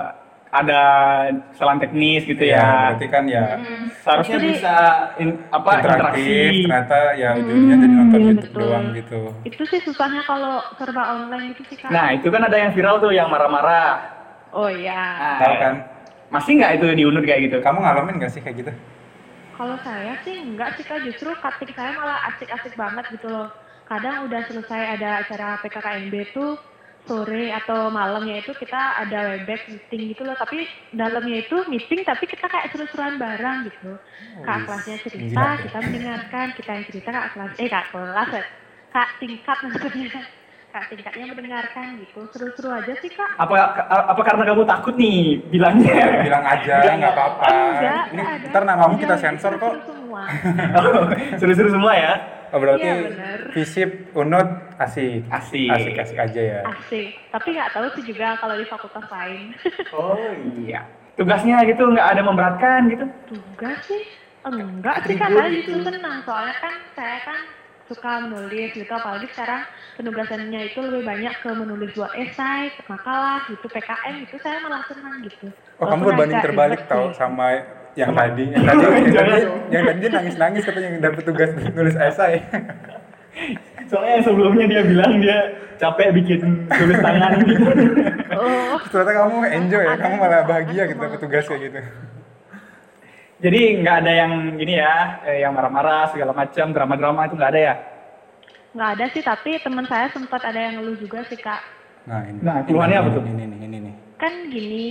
ada 0.50 0.82
kesalahan 1.48 1.78
teknis 1.78 2.26
gitu 2.26 2.42
ya 2.42 2.58
ya. 2.58 2.66
berarti 2.90 3.06
kan 3.06 3.24
ya 3.24 3.44
Seharusnya 3.96 4.36
Jadi- 4.36 4.50
bisa 4.50 4.74
in- 5.16 5.40
apa 5.48 5.70
interaktif 5.78 6.26
interaksi. 6.26 6.60
ternyata 6.60 6.98
ya 7.14 7.30
ujungnya 7.38 7.76
jadi 7.78 7.94
nonton 7.94 8.18
Hmm, 8.18 8.28
YouTube 8.28 8.50
betul. 8.50 8.62
doang 8.66 8.86
gitu 8.92 9.20
Itu 9.46 9.62
sih 9.64 9.80
susahnya 9.80 10.22
kalau 10.24 10.58
serba 10.74 11.02
online 11.08 11.54
gitu 11.54 11.62
sih 11.64 11.76
kak. 11.78 11.88
Nah 11.88 12.10
itu 12.10 12.26
kan 12.28 12.42
ada 12.42 12.56
yang 12.58 12.74
viral 12.74 12.98
tuh 12.98 13.14
yang 13.14 13.30
marah-marah. 13.30 13.90
Oh 14.50 14.66
iya. 14.68 15.00
Nah, 15.16 15.38
tahu 15.40 15.54
kan 15.56 15.74
Masih 16.28 16.52
nggak 16.58 16.72
itu 16.76 16.86
diundur 16.96 17.22
kayak 17.22 17.40
gitu? 17.46 17.56
kamu 17.58 17.78
ngalamin 17.80 18.18
gak 18.18 18.30
sih 18.30 18.38
kayak 18.38 18.56
gitu 18.60 18.72
Kalau 19.54 19.76
saya 19.80 20.14
sih 20.20 20.34
enggak 20.36 20.74
sih 20.74 20.82
kak, 20.82 20.98
justru 21.00 21.30
cutting 21.34 21.70
saya 21.70 21.90
malah 21.92 22.18
asik-asik 22.28 22.74
banget 22.74 23.06
gitu 23.08 23.26
loh. 23.26 23.48
Kadang 23.90 24.30
udah 24.30 24.46
selesai 24.46 24.82
ada 24.94 25.26
acara 25.26 25.58
PKKMB 25.66 26.14
tuh 26.30 26.54
sore 27.10 27.50
atau 27.50 27.90
malamnya 27.90 28.38
itu 28.38 28.54
kita 28.54 28.78
ada 29.02 29.34
webex 29.34 29.66
meeting 29.66 30.14
gitu 30.14 30.22
loh. 30.22 30.38
Tapi 30.38 30.62
dalamnya 30.94 31.42
itu 31.42 31.66
meeting 31.66 32.06
tapi 32.06 32.30
kita 32.30 32.46
kayak 32.46 32.70
seru-seruan 32.70 33.18
bareng 33.18 33.66
gitu. 33.66 33.98
Kak 34.46 34.62
kelasnya 34.62 34.96
cerita, 35.02 35.42
gila. 35.58 35.62
kita 35.66 35.78
mendengarkan, 35.82 36.46
kita 36.54 36.70
yang 36.70 36.84
cerita 36.86 37.08
kak 37.10 37.26
kelas, 37.34 37.52
eh 37.58 37.66
kak 37.66 37.86
kelas, 37.90 38.28
ya. 38.30 38.42
kak 38.94 39.08
tingkat 39.18 39.58
maksudnya. 39.58 40.22
Kak 40.70 40.86
tingkatnya 40.86 41.24
mendengarkan 41.34 41.86
gitu, 41.98 42.20
seru-seru 42.30 42.70
aja 42.70 42.94
sih 43.02 43.10
kak. 43.10 43.30
Apa 43.42 43.54
apa 43.90 44.20
karena 44.22 44.54
kamu 44.54 44.62
takut 44.70 44.94
nih 44.94 45.42
bilangnya? 45.50 46.22
bilang 46.30 46.46
aja 46.46 46.94
nggak 46.94 47.10
apa-apa 47.10 47.50
ini 48.14 48.22
ada. 48.22 48.46
ntar 48.54 48.62
namamu 48.62 48.94
kita 49.02 49.18
Iya, 49.18 49.22
sensor 49.34 49.58
kok 49.58 49.82
seru-seru 49.82 49.98
semua. 49.98 50.22
Oh, 50.78 51.10
Seru-seru 51.42 51.74
semua 51.74 51.92
ya. 51.98 52.39
Oh 52.50 52.58
berarti 52.58 52.86
Iya, 52.86 52.96
visip 53.54 53.90
unut 54.14 54.48
asik 54.78 55.26
Asik. 55.30 55.68
asik 55.70 55.94
asik 55.98 56.18
aja 56.18 56.40
ya 56.40 56.60
Asik. 56.66 57.14
Tapi 57.30 57.48
nggak 57.54 57.70
tahu 57.74 57.86
sih 57.98 58.04
juga 58.10 58.36
kalau 58.38 58.54
di 58.58 58.66
fakultas 58.66 59.06
lain. 59.10 59.54
Oh 59.96 60.18
iya. 60.62 60.86
Tugasnya 61.18 61.62
gitu 61.66 61.82
nggak 61.84 62.08
ada 62.16 62.22
memberatkan 62.24 62.88
gitu? 62.88 63.04
Tugas 63.28 63.78
sih 63.84 64.02
enggak 64.40 65.04
sih 65.04 65.16
saya 65.20 65.52
justru 65.52 65.84
senang 65.84 66.24
soalnya 66.24 66.56
kan 66.64 66.74
saya 66.96 67.18
kan 67.28 67.38
suka 67.90 68.22
menulis 68.22 68.70
gitu 68.70 68.88
apalagi 68.88 69.26
sekarang 69.34 69.66
penugasannya 69.98 70.60
itu 70.70 70.78
lebih 70.78 71.02
banyak 71.02 71.34
ke 71.42 71.50
menulis 71.50 71.90
buat 71.98 72.14
esai, 72.14 72.70
makalah 72.86 73.42
gitu, 73.50 73.66
PKM 73.66 74.14
gitu 74.24 74.38
saya 74.38 74.62
malah 74.62 74.86
senang 74.86 75.26
gitu. 75.26 75.50
oh 75.82 75.84
kamu 75.90 75.98
Walaupun 75.98 76.06
berbanding 76.06 76.38
agak 76.38 76.46
terbalik 76.46 76.80
tau 76.86 77.10
sama 77.18 77.66
yang 77.94 78.12
tadi 78.12 78.44
yang 78.48 78.64
tadi 78.64 78.84
yang 79.16 79.26
tadi, 79.26 79.42
yang 79.68 79.82
tadi 79.84 79.98
dia 79.98 80.10
nangis 80.10 80.34
nangis 80.36 80.62
katanya 80.62 80.88
yang 80.88 81.02
dapet 81.02 81.22
tugas 81.24 81.50
nulis 81.70 81.96
esai 81.96 82.38
Soalnya 83.86 84.12
yang 84.12 84.24
sebelumnya 84.24 84.64
dia 84.66 84.82
bilang 84.84 85.12
dia 85.18 85.38
capek 85.76 86.14
bikin 86.14 86.38
tulis 86.68 86.98
tangan 87.00 87.42
gitu. 87.42 87.62
Oh, 88.32 88.78
ternyata 88.90 89.12
kamu 89.16 89.36
enjoy 89.50 89.82
ya 89.82 89.94
kamu 89.96 90.14
malah 90.16 90.42
bahagia 90.44 90.82
gitu 90.86 90.98
dapet 91.00 91.18
tugas 91.18 91.44
kayak 91.44 91.62
gitu 91.66 91.80
Jadi 93.40 93.60
nggak 93.80 93.96
ada 93.98 94.12
yang 94.12 94.32
gini 94.54 94.76
ya, 94.76 94.94
eh, 95.24 95.40
yang 95.40 95.56
marah-marah 95.56 96.12
segala 96.12 96.30
macam, 96.30 96.70
drama-drama 96.70 97.24
itu 97.24 97.34
nggak 97.34 97.50
ada 97.50 97.62
ya? 97.64 97.74
nggak 98.70 98.90
ada 98.92 99.04
sih 99.10 99.22
tapi 99.24 99.58
teman 99.58 99.82
saya 99.82 100.06
sempat 100.06 100.38
ada 100.44 100.60
yang 100.60 100.78
ngeluh 100.78 100.94
juga 100.94 101.26
sih 101.26 101.34
kak. 101.34 101.58
nah 102.04 102.22
ini 102.22 102.38
Nah, 102.38 102.62
keluhannya 102.62 102.94
ini, 102.94 103.02
apa 103.02 103.10
tuh? 103.10 103.22
ini 103.24 103.42
nih 103.42 103.58
ini 103.60 103.78
nih 103.80 103.94
Kan 104.14 104.32
gini, 104.46 104.86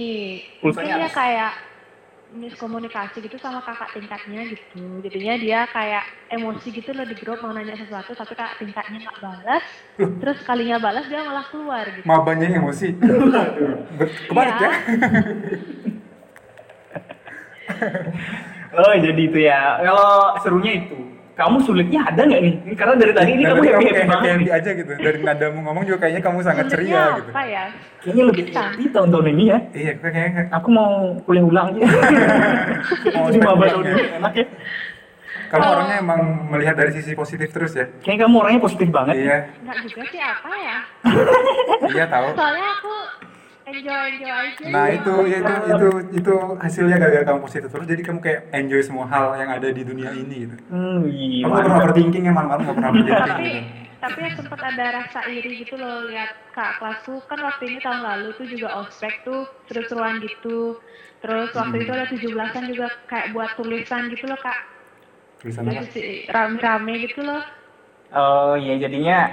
mungkin 0.59 0.59
Pulsanya 0.59 0.95
dia 0.97 1.05
habis. 1.05 1.15
kayak 1.15 1.51
miskomunikasi 2.29 3.25
gitu 3.25 3.41
sama 3.41 3.65
kakak 3.65 3.89
tingkatnya 3.91 4.45
gitu. 4.45 5.01
Jadinya 5.01 5.33
dia 5.35 5.59
kayak 5.65 6.05
emosi 6.29 6.69
gitu 6.69 6.93
loh 6.93 7.01
di 7.01 7.17
grup 7.17 7.41
mau 7.41 7.49
nanya 7.49 7.73
sesuatu 7.73 8.13
tapi 8.13 8.37
kakak 8.37 8.61
tingkatnya 8.61 9.01
nggak 9.01 9.17
balas. 9.17 9.65
Terus 9.97 10.37
kalinya 10.45 10.77
balas 10.77 11.09
dia 11.09 11.25
malah 11.25 11.45
keluar 11.49 11.89
gitu. 11.89 12.05
mabanya 12.05 12.47
emosi 12.53 12.93
Ber- 12.93 14.13
kebalik 14.29 14.55
Iya. 14.55 14.61
ya 14.61 14.71
Oh 18.69 18.93
jadi 18.93 19.17
itu 19.17 19.39
ya. 19.41 19.81
Kalau 19.81 20.37
serunya 20.45 20.85
itu, 20.85 21.08
kamu 21.39 21.57
sulitnya 21.61 21.99
ada 22.03 22.21
nggak 22.21 22.41
nih? 22.41 22.53
Karena 22.75 22.93
dari 22.93 23.11
tadi 23.13 23.29
ini 23.31 23.41
Nah, 23.41 23.49
kamu 23.49 23.59
happy 23.59 23.69
kamu 23.69 23.79
happy 23.79 23.95
kayak 23.95 24.09
banget. 24.09 24.29
happy 24.29 24.49
aja 24.51 24.69
gitu 24.75 24.91
dari 24.93 25.17
nadamu 25.19 25.57
ngomong 25.63 25.83
juga 25.83 25.97
kayaknya 25.97 26.21
kamu 26.21 26.37
sangat 26.41 26.65
Sulitnya 26.65 26.99
ceria 26.99 27.17
gitu 27.17 27.29
apa 27.29 27.43
ya? 27.45 27.63
Kayaknya 27.99 28.23
lebih 28.25 28.43
happy 28.49 28.83
tahun-tahun 28.89 29.25
ini 29.29 29.43
ya. 29.45 29.57
iya 29.73 29.91
kayaknya 29.95 30.41
Aku 30.51 30.67
mau 30.69 30.91
kuliah 31.21 31.43
ulang 31.43 31.67
aja. 31.71 31.79
mau 33.15 33.27
spek 33.29 33.47
tahun 33.47 33.85
ini 33.85 34.03
enak 34.15 34.33
ya. 34.35 34.45
kamu 35.49 35.65
orangnya 35.65 35.97
emang 35.97 36.21
melihat 36.47 36.75
dari 36.75 36.91
sisi 36.91 37.11
positif 37.13 37.49
terus 37.49 37.73
ya 37.73 37.89
Kayaknya 37.99 38.21
kamu 38.21 38.35
orangnya 38.37 38.61
positif 38.61 38.87
banget. 38.89 39.15
iya 39.17 39.37
Nggak 39.59 39.77
juga 39.83 40.03
sih 40.05 40.19
apa 40.19 40.49
ya? 40.53 40.77
iya 41.95 42.05
tahu 42.05 42.27
Soalnya 42.35 42.67
aku 42.75 42.93
enjoy 43.69 44.03
enjoy 44.09 44.31
aja. 44.31 44.65
nah 44.67 44.85
itu 44.87 45.13
ya 45.25 45.37
itu 45.39 45.53
itu 45.67 45.87
itu 46.15 46.33
hasilnya 46.57 46.95
gara-gara 46.97 47.23
kamu 47.23 47.39
positif 47.41 47.69
terus 47.69 47.85
jadi 47.85 48.01
kamu 48.01 48.19
kayak 48.19 48.41
enjoy 48.51 48.81
semua 48.81 49.05
hal 49.05 49.33
yang 49.33 49.49
ada 49.49 49.69
di 49.69 49.81
dunia 49.81 50.11
ini 50.11 50.35
gitu 50.43 50.55
Hmm, 50.67 51.05
iya. 51.05 51.43
kamu 51.43 51.51
gak 51.51 51.63
pernah 51.63 51.77
overthinking 51.79 52.23
ya 52.23 52.33
malam-malam 52.33 52.61
gak 52.61 52.75
pernah 52.75 52.89
overthinking 52.89 53.19
tapi 53.19 53.45
gitu 53.45 53.61
tapi 53.99 54.21
sempat 54.31 54.61
ada 54.63 54.85
rasa 54.95 55.19
iri 55.27 55.51
gitu 55.59 55.75
loh 55.75 56.07
lihat 56.07 56.31
kak 56.55 56.79
kelasku 56.79 57.19
kan 57.27 57.39
waktu 57.39 57.63
ini 57.67 57.79
tahun 57.79 57.99
lalu 57.99 58.27
tuh 58.33 58.47
juga 58.47 58.67
ospek 58.79 59.11
tuh 59.23 59.43
seru-seruan 59.67 60.23
gitu 60.23 60.79
terus 61.19 61.51
waktu 61.51 61.75
Hmm. 61.75 61.83
itu 61.83 61.91
ada 61.91 62.05
17-an 62.07 62.63
juga 62.65 62.87
kayak 63.05 63.35
buat 63.35 63.51
tulisan 63.53 64.07
gitu 64.07 64.23
loh 64.25 64.39
kak 64.39 64.55
tulisan 65.37 65.67
apa 65.67 65.83
rame-rame 66.29 66.93
gitu 67.03 67.21
loh 67.21 67.43
Oh 68.09 68.55
iya 68.55 68.79
jadinya 68.79 69.29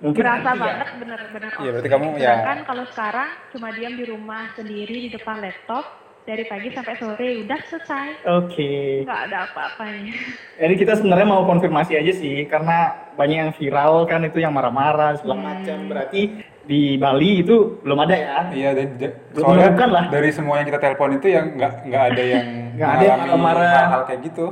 mungkin 0.00 0.20
berasa 0.20 0.50
ya. 0.50 0.56
banget 0.56 0.88
bener-bener 0.96 1.50
Iya, 1.54 1.70
berarti 1.70 1.88
kamu 1.88 2.06
ya- 2.10 2.18
Sedangkan 2.18 2.58
kalau 2.64 2.84
sekarang 2.86 3.30
cuma 3.50 3.68
diam 3.70 3.94
di 3.94 4.04
rumah 4.04 4.42
sendiri 4.52 4.96
di 4.98 5.10
depan 5.10 5.36
laptop 5.38 5.84
dari 6.22 6.44
pagi 6.44 6.68
sampai 6.70 6.94
sore 6.96 7.28
udah 7.38 7.60
selesai 7.64 8.08
Oke. 8.30 9.02
nggak 9.02 9.20
ada 9.26 9.36
apa-apanya 9.46 10.14
Jadi 10.56 10.74
kita 10.74 10.92
sebenarnya 10.94 11.26
mau 11.26 11.42
konfirmasi 11.44 11.92
aja 11.94 12.12
sih 12.12 12.44
karena 12.44 12.76
banyak 13.14 13.38
yang 13.38 13.52
viral 13.52 14.04
kan 14.04 14.20
itu 14.22 14.38
yang 14.38 14.50
marah-marah 14.50 15.16
segala 15.16 15.34
Hmm. 15.34 15.46
macam. 15.50 15.78
Berarti 15.86 16.20
di 16.62 16.94
Bali 16.94 17.40
itu 17.40 17.56
belum 17.80 17.98
ada 17.98 18.14
ya? 18.14 18.38
Iya, 18.48 18.70
dan 18.72 18.88
soalnya 19.32 19.72
menemukan 19.72 19.88
lah. 19.90 20.04
dari 20.08 20.30
semua 20.30 20.54
yang 20.56 20.66
kita 20.66 20.78
telepon 20.78 21.10
itu 21.14 21.26
yang 21.26 21.46
nggak 21.52 21.72
nggak 21.84 22.04
ada 22.06 22.22
yang 22.22 22.46
Nggak 22.76 22.90
ada 22.90 23.04
yang 23.06 23.20
marah-marah. 23.20 23.72
hal-hal 23.74 24.02
kayak 24.06 24.20
gitu. 24.22 24.46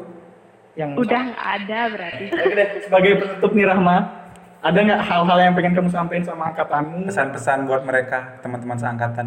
Yang 0.75 0.91
udah 0.97 1.21
nggak 1.27 1.47
ada 1.55 1.81
berarti 1.89 2.25
Oke 2.29 2.55
deh, 2.55 2.69
sebagai 2.81 3.13
penutup 3.19 3.51
nih 3.53 3.67
Rahma, 3.67 3.97
ada 4.59 4.79
nggak 4.83 5.03
hal-hal 5.07 5.39
yang 5.39 5.55
pengen 5.55 5.75
kamu 5.79 5.91
sampaikan 5.91 6.27
sama 6.27 6.51
angkatanmu? 6.51 7.07
Pesan-pesan 7.07 7.71
buat 7.71 7.83
mereka, 7.87 8.43
teman-teman 8.43 8.79
seangkatan. 8.79 9.27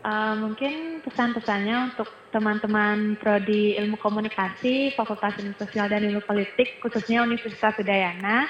Uh, 0.00 0.32
mungkin 0.40 1.04
pesan-pesannya 1.04 1.92
untuk 1.92 2.08
teman-teman 2.32 3.20
prodi 3.20 3.76
ilmu 3.76 4.00
komunikasi, 4.00 4.96
Fakultas 4.96 5.36
Ilmu 5.36 5.52
Sosial 5.60 5.92
dan 5.92 6.00
Ilmu 6.08 6.24
Politik, 6.24 6.80
khususnya 6.80 7.20
Universitas 7.20 7.76
Udayana, 7.76 8.48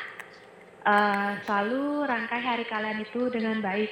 uh, 0.86 1.34
selalu 1.42 2.06
rangkai 2.06 2.38
hari 2.38 2.64
kalian 2.70 3.02
itu 3.02 3.26
dengan 3.34 3.58
baik. 3.58 3.90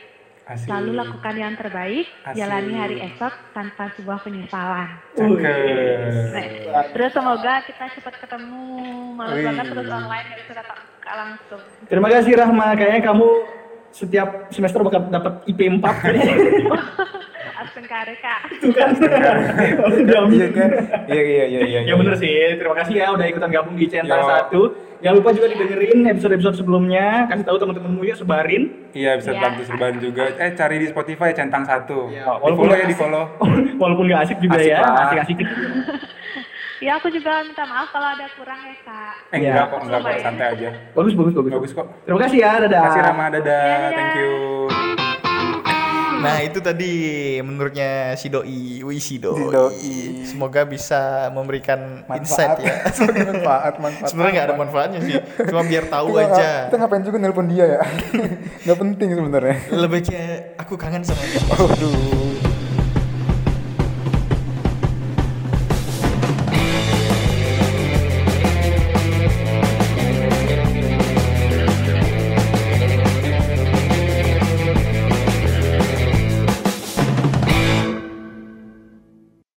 Asik. 0.48 0.64
Selalu 0.64 0.96
lakukan 0.96 1.34
yang 1.36 1.52
terbaik, 1.60 2.08
Asik. 2.24 2.40
jalani 2.40 2.72
hari 2.72 2.96
esok 3.04 3.52
tanpa 3.52 3.92
sebuah 4.00 4.24
penyesalan. 4.24 4.88
Nah, 5.20 6.84
terus 6.96 7.12
semoga 7.12 7.60
kita 7.68 7.84
cepat 8.00 8.14
ketemu, 8.16 8.64
malas 9.12 9.36
Wih. 9.36 9.44
banget 9.44 9.66
terus 9.76 9.88
online 9.92 10.24
nggak 10.24 10.40
bisa 10.40 10.52
tatap 10.56 10.78
muka 10.80 11.12
langsung. 11.12 11.60
Terima 11.84 12.08
kasih 12.08 12.32
Rahma, 12.32 12.66
kayaknya 12.80 13.02
kamu 13.12 13.28
setiap 13.92 14.48
semester 14.48 14.80
bakal 14.80 15.04
dapat 15.12 15.44
IP 15.52 15.60
4 15.68 15.84
Astengkare 17.68 18.14
kak. 18.18 18.40
diambil. 20.00 20.38
Iya 20.38 20.48
kan? 20.50 20.70
Iya 21.06 21.22
iya 21.22 21.44
iya 21.46 21.60
iya. 21.62 21.80
Ya 21.84 21.94
bener 21.94 22.14
sih, 22.16 22.32
terima 22.56 22.74
kasih 22.74 22.94
ya 22.96 23.12
udah 23.12 23.26
ikutan 23.26 23.50
gabung 23.50 23.76
di 23.76 23.86
Centang. 23.86 24.24
1 24.24 24.50
Jangan 24.98 25.14
lupa 25.14 25.30
juga 25.30 25.46
didengerin 25.46 26.10
episode-episode 26.10 26.58
sebelumnya 26.58 27.30
Kasih 27.30 27.46
tahu 27.46 27.54
teman-temanmu 27.56 28.02
ya, 28.02 28.18
sebarin 28.18 28.90
Iya 28.90 29.14
bisa 29.14 29.30
Iya. 29.30 29.40
bantu 29.40 29.62
serban 29.62 29.94
juga. 29.96 30.26
Eh 30.34 30.50
cari 30.52 30.76
di 30.76 30.86
Spotify 30.88 31.30
centang 31.30 31.62
satu. 31.62 32.10
Iya, 32.10 32.26
di 32.26 32.34
walaupun 32.34 32.58
follow 32.58 32.74
ya 32.74 32.78
nggak 32.78 32.90
di 32.90 32.98
follow. 32.98 33.24
Walaupun 33.78 34.04
gak 34.10 34.20
asik 34.26 34.38
juga 34.42 34.58
Asik 34.58 34.66
ya, 34.68 34.80
asik-asik 34.82 35.38
Ya 36.78 36.92
aku 36.94 37.10
juga 37.10 37.42
minta 37.42 37.62
maaf 37.64 37.90
kalau 37.90 38.08
ada 38.08 38.26
kurang 38.34 38.58
ya 38.60 38.74
kak. 38.80 39.14
Eh 39.30 39.38
Iya. 39.38 39.50
enggak 39.50 39.66
kok, 39.68 39.80
enggak 39.82 40.00
kok, 40.00 40.18
santai 40.18 40.46
aja. 40.50 40.68
Bagus, 40.92 41.14
bagus, 41.14 41.32
bagus 41.32 41.50
Bagus 41.52 41.72
kok. 41.74 41.86
Terima 42.02 42.20
kasih 42.20 42.38
ya, 42.38 42.50
dadah 42.58 42.82
Kasih 42.84 43.02
Rama, 43.04 43.24
dadah. 43.28 43.42
Dadah. 43.46 43.94
Thank 43.94 44.14
you. 44.18 45.07
Nah 46.18 46.42
itu 46.42 46.58
tadi 46.58 46.92
menurutnya 47.40 48.14
si 48.18 48.26
doi, 48.28 48.82
wih 48.82 49.00
si 49.00 49.16
doi. 49.16 49.38
Si 49.38 49.46
doi. 49.48 49.94
Semoga 50.26 50.66
bisa 50.66 51.30
memberikan 51.30 52.02
Manfaat. 52.04 52.58
insight 52.58 52.58
ya. 52.60 52.74
manfaat, 53.32 53.74
manfaat. 53.78 54.08
Sebenarnya 54.10 54.32
nggak 54.34 54.46
ada 54.50 54.56
manfaatnya 54.58 55.00
sih, 55.02 55.14
cuma 55.46 55.62
biar 55.64 55.84
tahu 55.86 56.08
Kita 56.18 56.24
aja. 56.26 56.48
Kita 56.68 56.76
ngapain 56.78 57.02
juga 57.06 57.16
nelpon 57.18 57.46
dia 57.48 57.64
ya? 57.64 57.80
Nggak 58.68 58.78
penting 58.78 59.08
sebenarnya. 59.16 59.56
Lebih 59.72 60.00
kayak 60.04 60.38
aku 60.60 60.74
kangen 60.76 61.02
sama 61.06 61.22
dia. 61.24 61.40
Waduh. 61.56 62.27